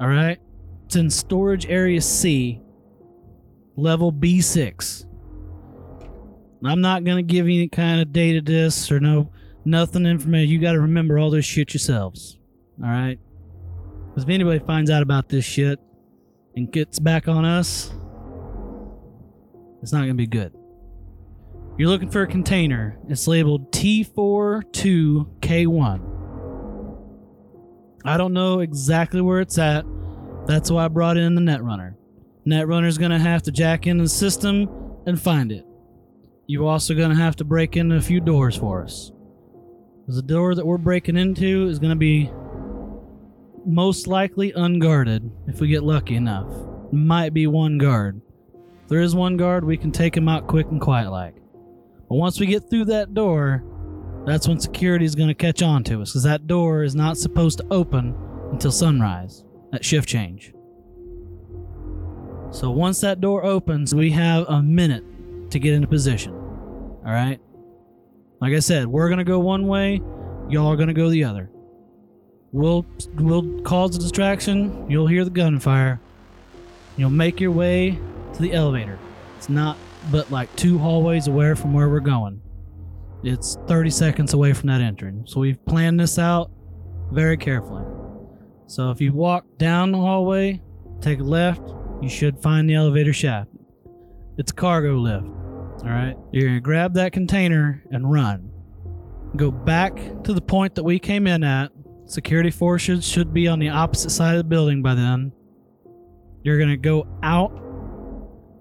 [0.00, 0.38] All right?
[0.86, 2.60] It's in storage area C,
[3.76, 5.06] level B6.
[6.64, 9.30] I'm not going to give you any kind of data discs or no
[9.64, 10.50] nothing information.
[10.50, 12.38] You got to remember all this shit yourselves.
[12.82, 13.18] All right?
[14.08, 15.80] Because if anybody finds out about this shit
[16.54, 17.92] and gets back on us,
[19.82, 20.52] it's not going to be good.
[21.78, 22.98] You're looking for a container.
[23.08, 26.08] It's labeled T42K1.
[28.04, 29.84] I don't know exactly where it's at.
[30.46, 31.94] That's why I brought in the Netrunner.
[32.46, 34.68] Netrunner's going to have to jack into the system
[35.06, 35.64] and find it.
[36.46, 39.10] You're also going to have to break into a few doors for us.
[40.08, 42.30] The door that we're breaking into is going to be
[43.64, 46.52] most likely unguarded if we get lucky enough.
[46.92, 48.20] Might be one guard.
[48.82, 51.41] If there is one guard, we can take him out quick and quiet like.
[52.12, 53.64] But once we get through that door,
[54.26, 57.16] that's when security is going to catch on to us because that door is not
[57.16, 58.14] supposed to open
[58.50, 60.52] until sunrise at shift change.
[62.50, 65.02] So once that door opens, we have a minute
[65.52, 66.34] to get into position.
[66.34, 67.40] All right?
[68.42, 70.02] Like I said, we're going to go one way,
[70.50, 71.48] y'all are going to go the other.
[72.52, 75.98] We'll we'll cause a distraction, you'll hear the gunfire.
[76.98, 77.98] You'll make your way
[78.34, 78.98] to the elevator.
[79.38, 79.78] It's not
[80.10, 82.40] but like two hallways away from where we're going.
[83.22, 85.32] It's 30 seconds away from that entrance.
[85.32, 86.50] So we've planned this out
[87.12, 87.84] very carefully.
[88.66, 90.60] So if you walk down the hallway,
[91.00, 91.62] take a left,
[92.00, 93.50] you should find the elevator shaft.
[94.38, 95.26] It's a cargo lift.
[95.26, 96.16] All right.
[96.32, 98.50] You're going to grab that container and run.
[99.36, 101.70] Go back to the point that we came in at.
[102.06, 105.32] Security forces should be on the opposite side of the building by then.
[106.42, 107.52] You're going to go out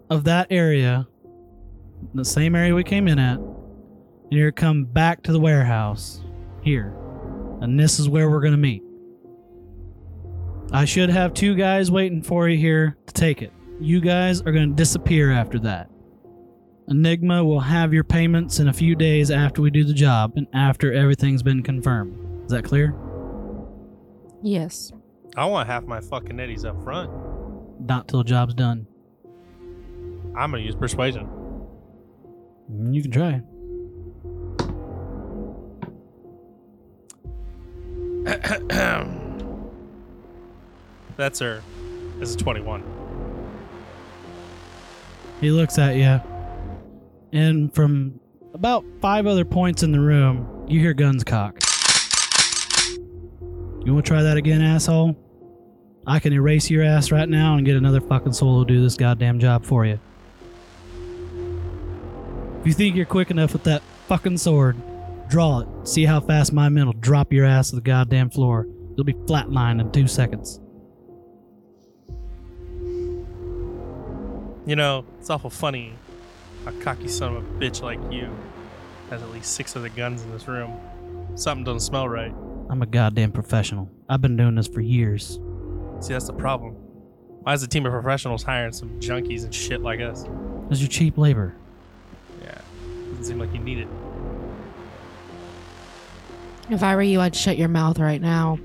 [0.10, 1.08] of that area,
[2.14, 5.40] the same area we came in at, and you're going to come back to the
[5.40, 6.22] warehouse
[6.62, 6.96] here.
[7.62, 8.84] And this is where we're going to meet.
[10.72, 13.52] I should have two guys waiting for you here to take it.
[13.80, 15.90] You guys are going to disappear after that.
[16.88, 20.48] Enigma will have your payments in a few days after we do the job and
[20.54, 22.46] after everything's been confirmed.
[22.46, 22.96] Is that clear?
[24.42, 24.92] Yes.
[25.38, 27.10] I want half my fucking eddies up front.
[27.80, 28.88] Not till the job's done.
[30.36, 31.30] I'm gonna use persuasion.
[32.70, 33.42] You can try.
[41.18, 41.64] That's her.
[42.18, 42.84] This is 21.
[45.40, 46.22] He looks at you,
[47.32, 48.20] and from
[48.54, 51.58] about five other points in the room, you hear guns cock.
[53.84, 55.16] You want to try that again, asshole?
[56.06, 58.96] I can erase your ass right now and get another fucking soul to do this
[58.96, 60.00] goddamn job for you.
[62.62, 64.78] If you think you're quick enough with that fucking sword,
[65.30, 65.68] draw it.
[65.88, 68.68] See how fast my men will drop your ass to the goddamn floor.
[68.96, 70.60] You'll be flatlined in two seconds.
[74.68, 75.94] You know, it's awful funny.
[76.68, 78.30] A cocky son of a bitch like you
[79.10, 80.80] has at least six other guns in this room.
[81.34, 82.32] Something doesn't smell right.
[82.70, 83.90] I'm a goddamn professional.
[84.08, 85.40] I've been doing this for years.
[86.00, 86.74] See, that's the problem.
[87.42, 90.26] Why is a team of professionals hiring some junkies and shit like us?
[90.70, 91.56] It's your cheap labor.
[93.22, 93.88] Yeah, doesn't seem like you need it.
[96.70, 98.56] If I were you, I'd shut your mouth right now.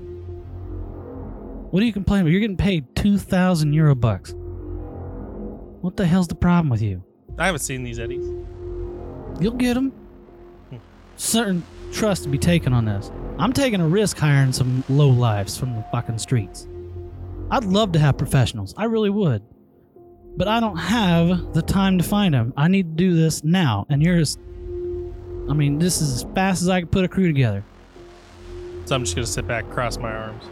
[1.69, 2.31] What are you complaining about?
[2.31, 4.33] You're getting paid 2,000 euro bucks.
[5.81, 7.03] What the hell's the problem with you?
[7.37, 8.25] I haven't seen these eddies.
[9.39, 9.91] You'll get them.
[11.17, 13.11] Certain trust to be taken on this.
[13.37, 16.67] I'm taking a risk hiring some low lives from the fucking streets.
[17.51, 18.73] I'd love to have professionals.
[18.77, 19.43] I really would.
[20.37, 22.53] But I don't have the time to find them.
[22.55, 23.85] I need to do this now.
[23.89, 24.37] And you're as.
[25.49, 27.63] I mean, this is as fast as I can put a crew together.
[28.85, 30.43] So I'm just gonna sit back, cross my arms.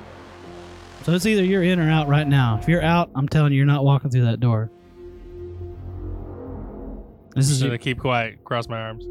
[1.04, 2.58] So it's either you're in or out right now.
[2.60, 4.72] If you're out, I'm telling you, you're not walking through that door.
[7.36, 9.06] This is Just gonna keep quiet, cross my arms.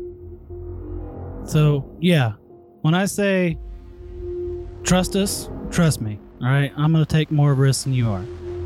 [1.50, 2.32] so yeah.
[2.80, 3.58] When I say
[4.82, 6.18] trust us, trust me.
[6.42, 8.24] All right, I'm gonna take more risks than you are.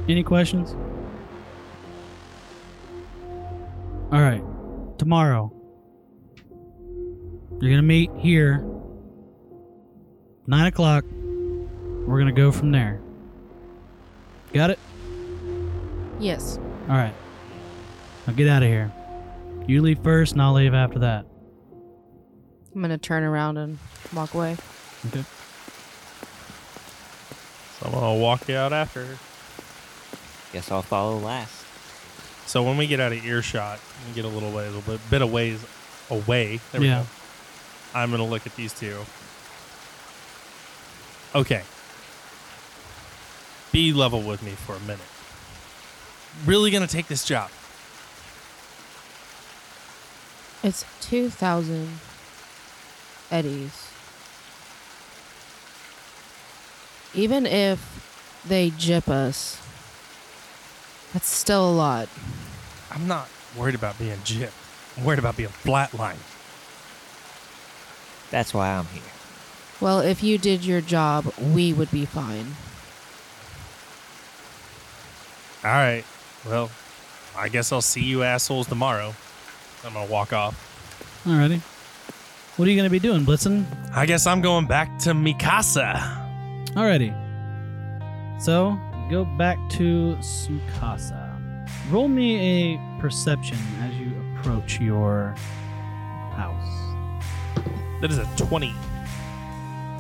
[0.09, 0.75] Any questions?
[4.11, 4.43] All right,
[4.99, 5.53] tomorrow
[7.61, 8.65] you're gonna meet here.
[10.47, 11.05] Nine o'clock.
[11.11, 13.01] We're gonna go from there.
[14.53, 14.79] Got it?
[16.21, 16.59] Yes.
[16.89, 17.13] All right.
[18.27, 18.93] Now get out of here.
[19.67, 21.27] You leave first, and I'll leave after that.
[22.75, 23.79] I'm gonna turn around and
[24.15, 24.57] walk away.
[25.09, 25.25] Okay.
[27.79, 29.19] So I'm gonna walk you out after.
[30.53, 31.58] Guess I'll follow last.
[32.49, 35.11] So when we get out of earshot and get a little ways, a little bit,
[35.11, 35.63] bit of ways
[36.11, 37.03] away, there we Yeah.
[37.03, 37.07] go.
[37.99, 39.05] I'm gonna look at these two.
[41.35, 41.63] Okay.
[43.71, 45.01] Be level with me for a minute.
[46.47, 47.51] Really gonna take this job?
[50.63, 52.01] It's two thousand
[53.31, 53.89] eddies.
[57.13, 59.59] Even if they jip us,
[61.13, 62.09] that's still a lot.
[62.91, 64.53] I'm not worried about being gypped.
[64.97, 66.19] I'm worried about being flatlined.
[68.31, 69.03] That's why I'm here.
[69.81, 72.57] Well, if you did your job, we would be fine.
[75.65, 76.05] All right.
[76.47, 76.71] Well,
[77.37, 79.15] I guess I'll see you assholes tomorrow.
[79.85, 80.55] I'm gonna walk off.
[81.25, 81.61] Alrighty.
[82.57, 83.65] What are you gonna be doing, Blitzen?
[83.95, 85.95] I guess I'm going back to Mikasa.
[86.75, 87.15] Alrighty.
[88.43, 91.25] So go back to Sukasa.
[91.91, 95.35] Roll me a perception as you approach your
[96.35, 96.79] house.
[98.01, 98.75] That is a 20.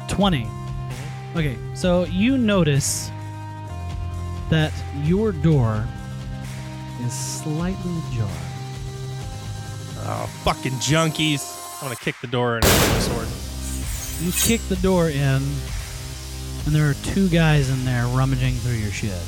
[0.09, 0.45] 20.
[0.45, 1.39] Mm-hmm.
[1.39, 3.11] Okay, so you notice
[4.51, 5.87] that your door
[7.05, 8.31] is slightly ajar.
[10.01, 11.43] Oh, fucking junkies.
[11.81, 13.29] I'm gonna kick the door in with my sword.
[14.25, 15.43] You kick the door in,
[16.69, 19.19] and there are two guys in there rummaging through your shit.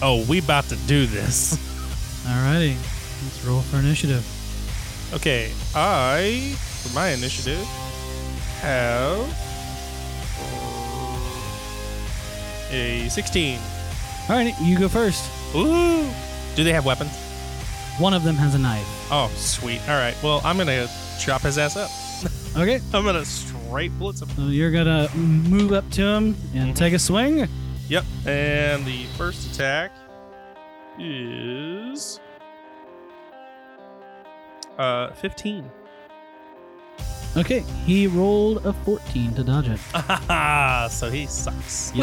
[0.00, 1.56] Oh, we about to do this.
[2.24, 4.24] Alrighty, let's roll for initiative.
[5.12, 7.64] Okay, I, for my initiative,
[8.60, 9.18] have
[12.70, 13.58] a 16.
[14.28, 15.28] Alrighty, you go first.
[15.56, 16.08] Ooh.
[16.54, 17.10] Do they have weapons?
[17.98, 18.86] One of them has a knife.
[19.10, 19.80] Oh, sweet.
[19.88, 20.14] All right.
[20.22, 21.90] Well, I'm gonna chop his ass up.
[22.56, 23.24] Okay, I'm gonna
[23.98, 24.28] blitz him.
[24.36, 26.76] so you're gonna move up to him and Mhm.
[26.76, 27.48] take a swing.
[27.88, 28.04] Yep.
[28.26, 29.92] And the first attack
[30.98, 32.20] is
[34.78, 35.70] uh 15.
[37.36, 40.90] Okay, he rolled a 14 to dodge it.
[40.90, 41.92] so he sucks.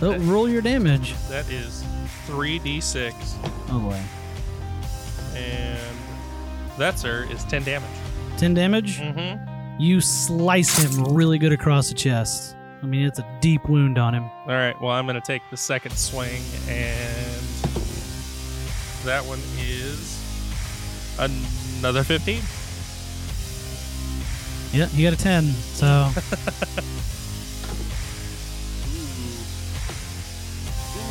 [0.00, 1.14] So roll your damage.
[1.28, 1.84] That is
[2.26, 3.14] 3d6
[3.70, 4.00] Oh boy.
[5.36, 5.96] and
[6.76, 7.88] that sir is 10 damage.
[8.36, 8.98] 10 damage.
[8.98, 9.51] Mm-hmm.
[9.78, 12.56] You slice him really good across the chest.
[12.82, 14.24] I mean, it's a deep wound on him.
[14.24, 14.80] All right.
[14.80, 17.42] Well, I'm gonna take the second swing and
[19.04, 20.18] that one is
[21.18, 22.40] another 15.
[24.72, 25.44] Yeah, he got a 10.
[25.74, 25.86] So,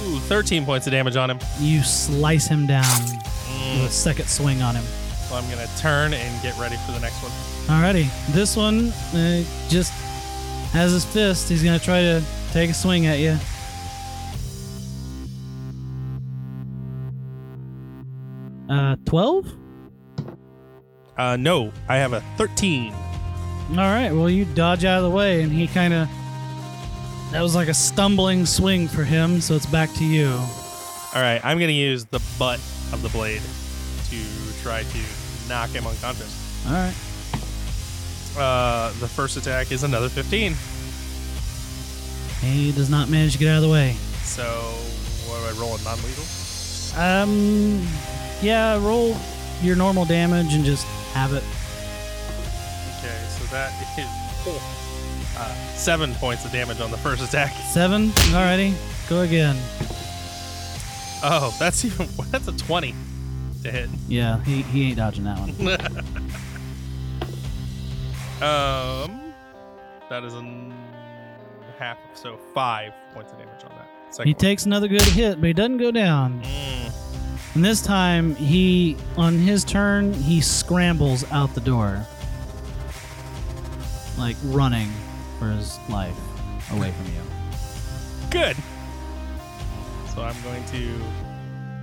[0.04, 1.40] Ooh, 13 points of damage on him.
[1.60, 3.22] you slice him down with
[3.52, 3.86] Mm.
[3.86, 4.84] a second swing on him.
[5.32, 7.32] So I'm gonna turn and get ready for the next one.
[7.68, 9.94] Alrighty, this one uh, just
[10.74, 11.48] has his fist.
[11.48, 13.38] He's gonna try to take a swing at you.
[18.70, 19.48] Uh, 12?
[21.18, 22.94] Uh, no, I have a 13.
[23.70, 26.10] Alright, well, you dodge out of the way, and he kind of.
[27.32, 30.28] That was like a stumbling swing for him, so it's back to you.
[30.28, 32.60] All right, I'm gonna use the butt
[32.92, 33.61] of the blade to
[34.62, 35.00] try to
[35.50, 36.66] knock him unconscious.
[36.66, 36.96] Alright.
[38.38, 40.56] Uh, the first attack is another 15.
[42.42, 43.94] He does not manage to get out of the way.
[44.24, 44.44] So
[45.28, 45.76] what do I roll?
[45.76, 47.00] A non-lethal?
[47.00, 47.88] Um,
[48.42, 49.18] yeah, roll
[49.62, 51.44] your normal damage and just have it.
[53.00, 54.08] Okay, so that is
[55.38, 57.52] uh, seven points of damage on the first attack.
[57.72, 58.10] Seven.
[58.32, 58.74] Alrighty,
[59.10, 59.58] go again.
[61.24, 62.96] Oh, that's even that's a 20
[63.64, 63.90] to hit.
[64.08, 65.78] Yeah, he, he ain't dodging that one.
[68.42, 69.34] Um,
[70.10, 70.44] that is a
[71.78, 73.88] half, so five points of damage on that.
[74.10, 74.40] Second He one.
[74.40, 76.42] takes another good hit, but he doesn't go down.
[76.42, 76.92] Mm.
[77.54, 82.04] And this time, he, on his turn, he scrambles out the door.
[84.18, 84.90] Like running
[85.38, 86.18] for his life
[86.72, 87.22] away from you.
[88.32, 88.58] Good.
[90.16, 91.00] So I'm going to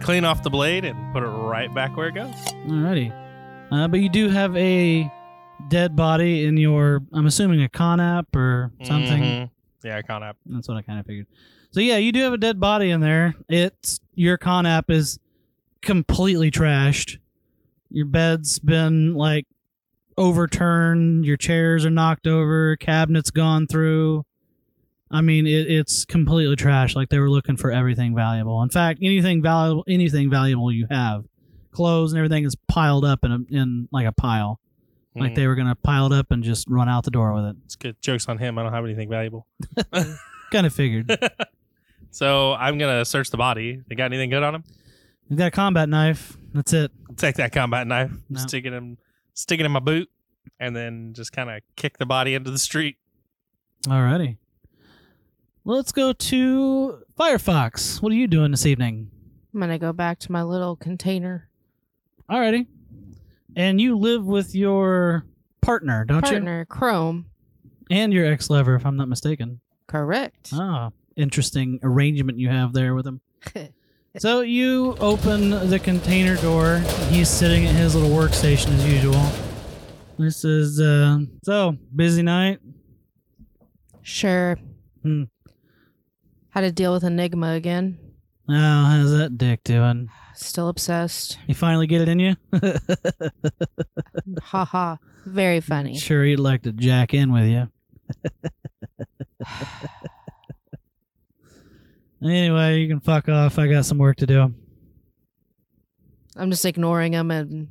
[0.00, 2.32] clean off the blade and put it right back where it goes.
[2.66, 3.12] Alrighty.
[3.70, 5.10] Uh, but you do have a
[5.68, 9.22] dead body in your, I'm assuming a conapt or something.
[9.22, 9.50] Mhm.
[9.84, 10.36] Yeah, I can't.
[10.46, 11.26] That's what I kind of figured.
[11.70, 13.34] So yeah, you do have a dead body in there.
[13.48, 15.18] It's your conapt is
[15.82, 17.18] completely trashed.
[17.90, 19.46] Your bed's been like
[20.16, 21.24] overturned.
[21.24, 22.76] Your chairs are knocked over.
[22.76, 24.24] Cabinets gone through.
[25.10, 26.94] I mean, it, it's completely trash.
[26.94, 28.62] Like they were looking for everything valuable.
[28.62, 31.24] In fact, anything valuable, anything valuable you have,
[31.70, 34.60] clothes and everything is piled up in a, in like a pile.
[35.16, 35.34] Like Mhm.
[35.36, 37.56] they were gonna pile it up and just run out the door with it.
[37.64, 38.00] It's good.
[38.02, 38.58] Jokes on him.
[38.58, 39.46] I don't have anything valuable.
[40.52, 41.10] Kind of figured.
[42.10, 43.82] So I'm gonna search the body.
[43.86, 44.64] They got anything good on him?
[45.28, 46.38] You got a combat knife.
[46.54, 46.90] That's it.
[47.18, 48.40] Take that combat knife, No.
[48.40, 48.96] stick it in,
[49.34, 50.08] stick it in my boot,
[50.58, 52.96] and then just kind of kick the body into the street.
[53.86, 54.38] Alrighty.
[55.68, 58.00] Let's go to Firefox.
[58.00, 59.10] What are you doing this evening?
[59.52, 61.50] I'm gonna go back to my little container
[62.30, 62.66] Alrighty.
[63.54, 65.26] And you live with your
[65.60, 66.30] partner, don't you?
[66.30, 67.26] partner, Chrome.
[67.90, 69.60] And your ex lover, if I'm not mistaken.
[69.86, 70.48] Correct.
[70.54, 73.20] Ah, interesting arrangement you have there with him.
[74.16, 76.78] So you open the container door.
[77.10, 79.22] He's sitting at his little workstation as usual.
[80.18, 82.58] This is uh so busy night.
[84.02, 84.56] Sure.
[85.02, 85.24] Hmm.
[86.50, 87.98] Had to deal with Enigma again.
[88.48, 90.08] Oh, how's that dick doing?
[90.34, 91.38] Still obsessed.
[91.46, 92.36] You finally get it in you?
[94.42, 94.98] ha ha.
[95.26, 95.98] Very funny.
[95.98, 97.68] Sure, he'd like to jack in with you.
[102.24, 103.58] anyway, you can fuck off.
[103.58, 104.54] I got some work to do.
[106.36, 107.68] I'm just ignoring him and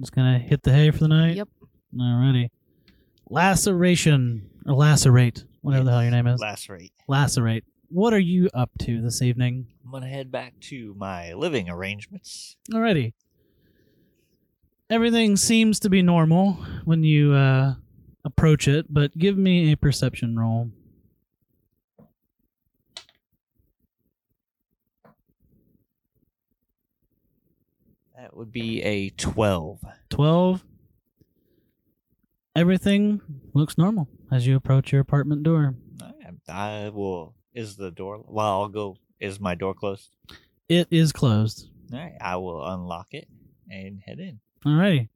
[0.00, 1.36] Just gonna hit the hay for the night.
[1.36, 1.48] Yep.
[1.96, 2.50] Alrighty.
[3.30, 6.40] Laceration or lacerate, whatever the hell your name is.
[6.40, 6.90] Lacerate.
[7.08, 7.64] Lacerate.
[7.92, 9.66] What are you up to this evening?
[9.84, 12.54] I'm gonna head back to my living arrangements.
[12.70, 13.14] Alrighty.
[14.88, 16.52] Everything seems to be normal
[16.84, 17.74] when you uh,
[18.24, 20.70] approach it, but give me a perception roll.
[28.16, 29.80] That would be a twelve.
[30.10, 30.64] 12.
[32.54, 33.20] Everything
[33.52, 35.74] looks normal as you approach your apartment door.
[36.48, 37.34] I, I will.
[37.54, 38.22] Is the door?
[38.26, 38.96] Well, I'll go.
[39.18, 40.14] Is my door closed?
[40.68, 41.68] It is closed.
[41.92, 42.14] All right.
[42.20, 43.28] I will unlock it
[43.68, 44.40] and head in.
[44.64, 45.08] Alrighty.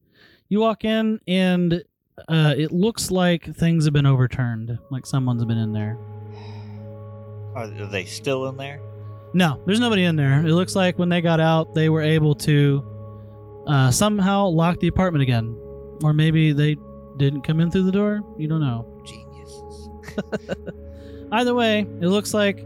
[0.48, 1.82] You walk in, and
[2.28, 5.96] uh, it looks like things have been overturned, like someone's been in there.
[7.54, 8.80] Are, are they still in there?
[9.32, 10.44] No, there's nobody in there.
[10.44, 12.84] It looks like when they got out, they were able to
[13.66, 15.56] uh, somehow lock the apartment again.
[16.02, 16.76] Or maybe they
[17.16, 18.22] didn't come in through the door.
[18.36, 18.86] You don't know.
[19.04, 19.88] Geniuses.
[21.34, 22.64] Either way, it looks like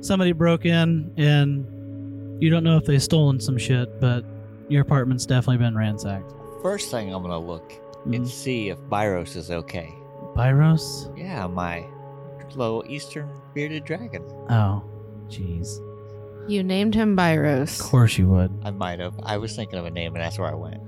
[0.00, 4.24] somebody broke in, and you don't know if they've stolen some shit, but
[4.68, 6.32] your apartment's definitely been ransacked.
[6.62, 7.72] First thing I'm gonna look
[8.06, 8.16] Mhm.
[8.16, 9.94] and see if Byros is okay.
[10.34, 11.16] Pyros?
[11.16, 11.84] Yeah, my
[12.54, 14.22] little Eastern bearded dragon.
[14.50, 14.82] Oh,
[15.28, 15.78] jeez.
[16.48, 17.78] you named him Byros.
[17.78, 18.50] Of course you would.
[18.64, 19.12] I might have.
[19.22, 20.80] I was thinking of a name, and that's where I went.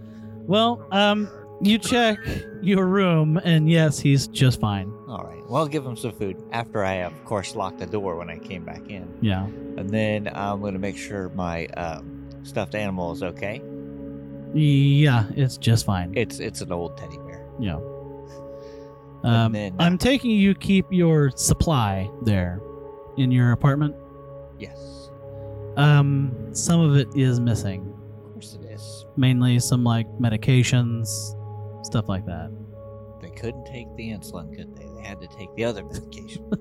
[0.47, 1.29] Well, um,
[1.63, 2.19] you check
[2.63, 4.93] your room, and yes, he's just fine.
[5.09, 5.43] All right.
[5.49, 8.39] Well, I'll give him some food after I, of course, locked the door when I
[8.39, 9.45] came back in, Yeah.
[9.45, 13.61] and then I'm gonna make sure my um, stuffed animal is okay.
[14.55, 16.13] Yeah, it's just fine.
[16.17, 17.45] It's it's an old teddy bear.
[17.61, 17.79] Yeah.
[19.23, 22.61] Um, then, uh, I'm taking you keep your supply there
[23.19, 23.95] in your apartment.
[24.59, 25.11] Yes,
[25.77, 27.93] Um, some of it is missing,
[28.25, 29.07] of course it is.
[29.17, 31.35] mainly some like medications,
[31.83, 32.51] stuff like that.
[33.21, 34.87] They couldn't take the insulin, could they?
[34.97, 36.51] They had to take the other medication.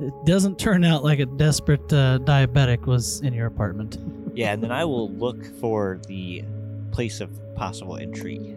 [0.00, 3.98] It doesn't turn out like a desperate uh, diabetic was in your apartment.
[4.34, 6.44] yeah, and then I will look for the
[6.92, 8.54] place of possible entry.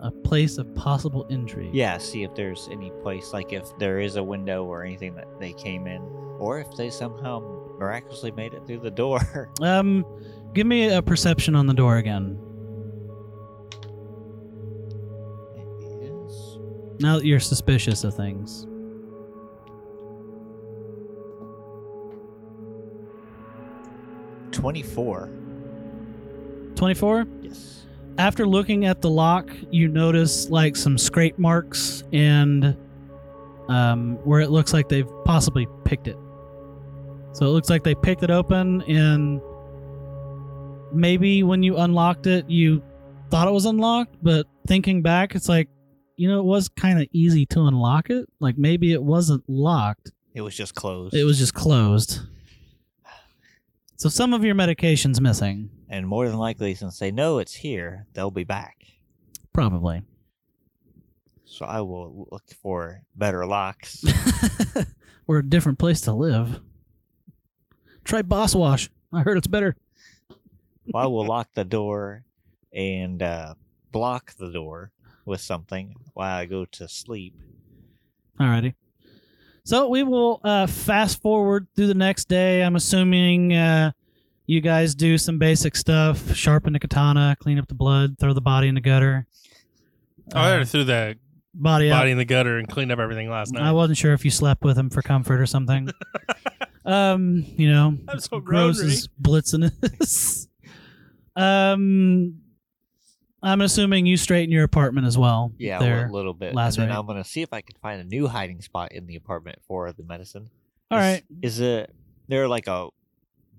[0.00, 1.74] A place of possible intrigue.
[1.74, 5.26] Yeah, see if there's any place, like if there is a window or anything that
[5.40, 6.00] they came in,
[6.38, 7.40] or if they somehow
[7.78, 9.50] miraculously made it through the door.
[9.60, 10.04] Um,
[10.54, 12.38] give me a perception on the door again.
[16.98, 18.66] Now that you're suspicious of things.
[24.52, 25.30] twenty-four.
[26.76, 27.26] 24?
[27.42, 27.86] Yes.
[28.18, 32.76] After looking at the lock, you notice like some scrape marks and
[33.68, 36.16] um, where it looks like they've possibly picked it.
[37.32, 39.40] So it looks like they picked it open and
[40.92, 42.82] maybe when you unlocked it, you
[43.30, 45.68] thought it was unlocked, but thinking back, it's like,
[46.16, 48.28] you know, it was kind of easy to unlock it.
[48.40, 50.12] Like maybe it wasn't locked.
[50.34, 51.14] It was just closed.
[51.14, 52.20] It was just closed.
[53.96, 58.06] So some of your medication's missing, and more than likely, since they know it's here,
[58.12, 58.76] they'll be back.
[59.52, 60.02] probably.
[61.48, 64.04] So I will look for better locks.
[65.26, 66.60] We're a different place to live.
[68.04, 68.90] Try BosWash.
[69.12, 69.76] I heard it's better.
[70.92, 72.24] well, I will lock the door
[72.72, 73.54] and uh,
[73.92, 74.90] block the door
[75.26, 77.34] with something while I go to sleep.
[78.40, 78.74] Alrighty.
[79.64, 82.62] So we will uh, fast forward through the next day.
[82.62, 83.92] I'm assuming uh,
[84.46, 88.40] you guys do some basic stuff: sharpen the katana, clean up the blood, throw the
[88.40, 89.26] body in the gutter.
[90.34, 91.16] I Uh, already threw the
[91.54, 92.00] body out.
[92.00, 93.62] body in the gutter and cleaned up everything last night.
[93.64, 95.88] I wasn't sure if you slept with him for comfort or something.
[96.84, 98.90] um, you know, I'm so Gross grown,
[99.40, 100.46] blitzing us.
[101.36, 102.38] um,
[103.46, 105.52] I'm assuming you straighten your apartment as well.
[105.58, 106.06] Yeah, there.
[106.06, 106.54] a little bit.
[106.54, 106.96] last and then.
[106.96, 109.92] I'm gonna see if I can find a new hiding spot in the apartment for
[109.92, 110.50] the medicine.
[110.90, 111.24] All Is- right.
[111.42, 111.94] Is it
[112.28, 112.88] there like a?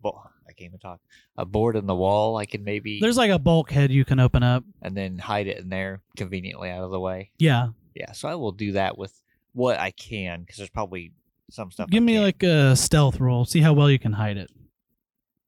[0.04, 1.00] Well, I can't even talk.
[1.38, 2.38] A board in the wall.
[2.38, 4.64] I can maybe There's like a bulkhead you can open up.
[4.82, 7.32] and then hide it in there conveniently out of the way.
[7.38, 7.70] Yeah.
[7.96, 9.20] Yeah, so I will do that with
[9.54, 11.14] what I can because there's probably
[11.50, 11.88] some stuff.
[11.90, 12.24] I Give me can't.
[12.26, 13.44] like a stealth roll.
[13.46, 14.52] See how well you can hide it.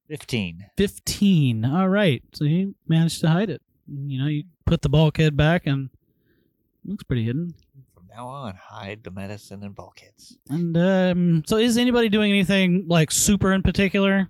[0.08, 0.66] fifteen.
[0.78, 1.66] 15.
[1.66, 2.24] All right.
[2.34, 3.62] So you managed to hide it.
[3.92, 5.90] You know, you put the bulkhead back and
[6.86, 7.54] looks pretty hidden.
[7.94, 10.38] From now on, hide the medicine and bulkheads.
[10.50, 14.30] And um so is anybody doing anything like super in particular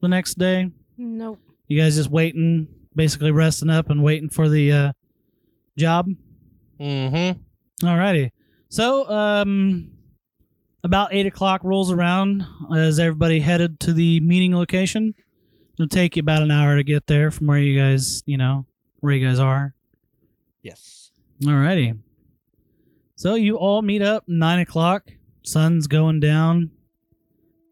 [0.00, 0.70] the next day?
[0.96, 1.38] Nope.
[1.68, 4.92] You guys just waiting, basically resting up and waiting for the uh
[5.76, 6.06] job?
[6.78, 7.86] Mm-hmm.
[7.86, 8.30] Alrighty.
[8.68, 9.90] So, um,
[10.84, 15.14] about eight o'clock rolls around as everybody headed to the meeting location.
[15.74, 18.66] It'll take you about an hour to get there from where you guys, you know,
[19.00, 19.74] where you guys are.
[20.62, 21.10] Yes.
[21.42, 21.98] Alrighty.
[23.16, 25.10] So you all meet up nine o'clock.
[25.42, 26.70] Sun's going down.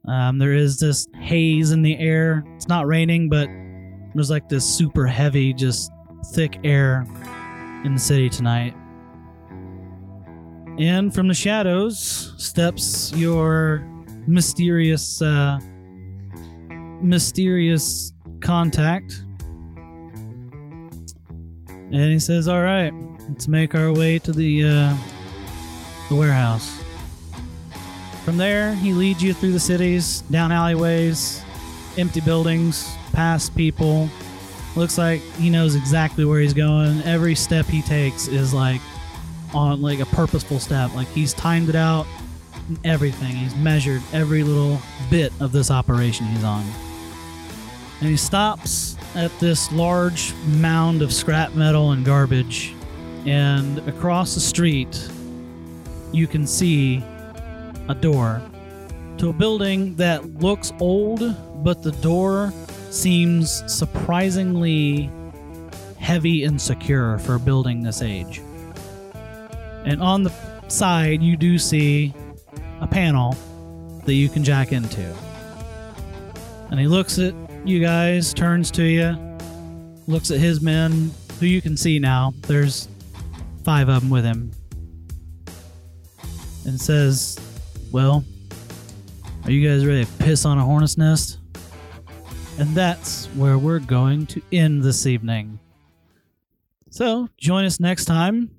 [0.07, 2.45] Um, there is this haze in the air.
[2.57, 3.49] It's not raining, but
[4.15, 5.91] there's like this super heavy, just
[6.33, 7.07] thick air
[7.85, 8.75] in the city tonight.
[10.79, 13.81] And from the shadows steps your
[14.27, 15.59] mysterious, uh,
[17.03, 19.25] mysterious contact.
[21.91, 22.93] And he says, "All right,
[23.29, 24.97] let's make our way to the uh,
[26.09, 26.83] the warehouse."
[28.25, 31.43] From there, he leads you through the cities, down alleyways,
[31.97, 34.11] empty buildings, past people.
[34.77, 37.01] Looks like he knows exactly where he's going.
[37.05, 38.83] Every step he takes is like
[39.55, 40.95] on like a purposeful step.
[40.95, 42.07] Like he's timed it out,
[42.85, 43.35] everything.
[43.35, 44.79] He's measured every little
[45.09, 46.65] bit of this operation he's on.
[48.01, 52.75] And he stops at this large mound of scrap metal and garbage.
[53.27, 55.09] And across the street,
[56.13, 57.03] you can see
[57.89, 58.43] a door
[59.19, 61.23] to a building that looks old,
[61.65, 62.53] but the door
[62.91, 65.11] seems surprisingly
[65.99, 68.41] heavy and secure for a building this age.
[69.85, 70.33] And on the
[70.69, 72.15] side, you do see
[72.81, 73.37] a panel
[74.05, 75.15] that you can jack into.
[76.71, 77.35] And he looks at
[77.65, 79.17] you guys, turns to you,
[80.07, 82.33] looks at his men, who you can see now.
[82.47, 82.89] There's
[83.65, 84.51] five of them with him.
[86.65, 87.39] And says,
[87.93, 88.25] Well,
[89.45, 91.39] are you guys ready to piss on a hornet's nest?
[92.59, 95.59] And that's where we're going to end this evening.
[96.91, 98.51] So, join us next time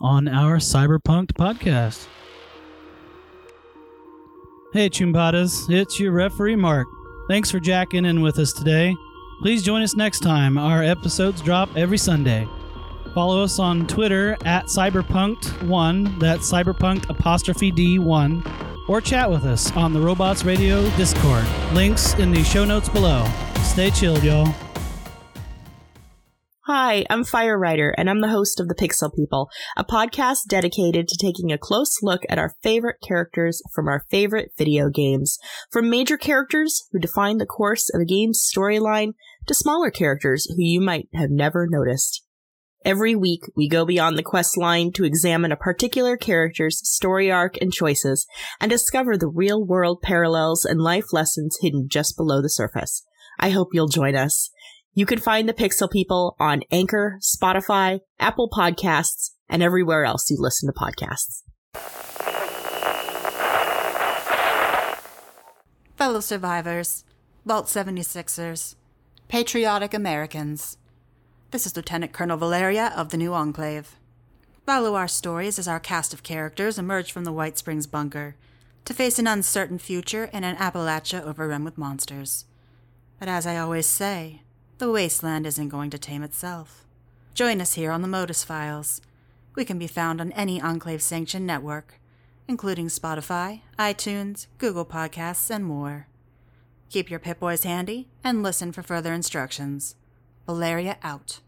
[0.00, 2.06] on our Cyberpunk podcast.
[4.72, 6.86] Hey, Choombattas, it's your referee Mark.
[7.28, 8.96] Thanks for jacking in with us today.
[9.40, 10.58] Please join us next time.
[10.58, 12.46] Our episodes drop every Sunday.
[13.14, 19.92] Follow us on Twitter at CyberPunkD1, that's Cyberpunk apostrophe D1, or chat with us on
[19.92, 21.46] the Robots Radio Discord.
[21.72, 23.24] Links in the show notes below.
[23.62, 24.52] Stay chilled, y'all.
[26.66, 31.06] Hi, I'm Fire Writer, and I'm the host of The Pixel People, a podcast dedicated
[31.08, 35.38] to taking a close look at our favorite characters from our favorite video games.
[35.70, 39.12] From major characters who define the course of a game's storyline
[39.46, 42.22] to smaller characters who you might have never noticed.
[42.82, 47.58] Every week, we go beyond the quest line to examine a particular character's story arc
[47.60, 48.26] and choices
[48.58, 53.04] and discover the real world parallels and life lessons hidden just below the surface.
[53.38, 54.50] I hope you'll join us.
[54.96, 60.36] You can find the Pixel People on Anchor, Spotify, Apple Podcasts, and everywhere else you
[60.38, 61.42] listen to podcasts.
[65.96, 67.04] Fellow survivors,
[67.44, 68.76] Vault 76ers,
[69.26, 70.78] patriotic Americans.
[71.50, 73.96] This is Lieutenant Colonel Valeria of the New Enclave.
[74.64, 78.36] Follow our stories as our cast of characters emerge from the White Springs bunker,
[78.84, 82.44] to face an uncertain future in an Appalachia overrun with monsters.
[83.18, 84.42] But as I always say,
[84.78, 86.84] the wasteland isn't going to tame itself.
[87.34, 89.00] Join us here on the Modus Files.
[89.54, 92.00] We can be found on any Enclave sanctioned network,
[92.48, 96.08] including Spotify, iTunes, Google Podcasts, and more.
[96.90, 99.96] Keep your Pip Boys handy and listen for further instructions.
[100.46, 101.40] Valeria out.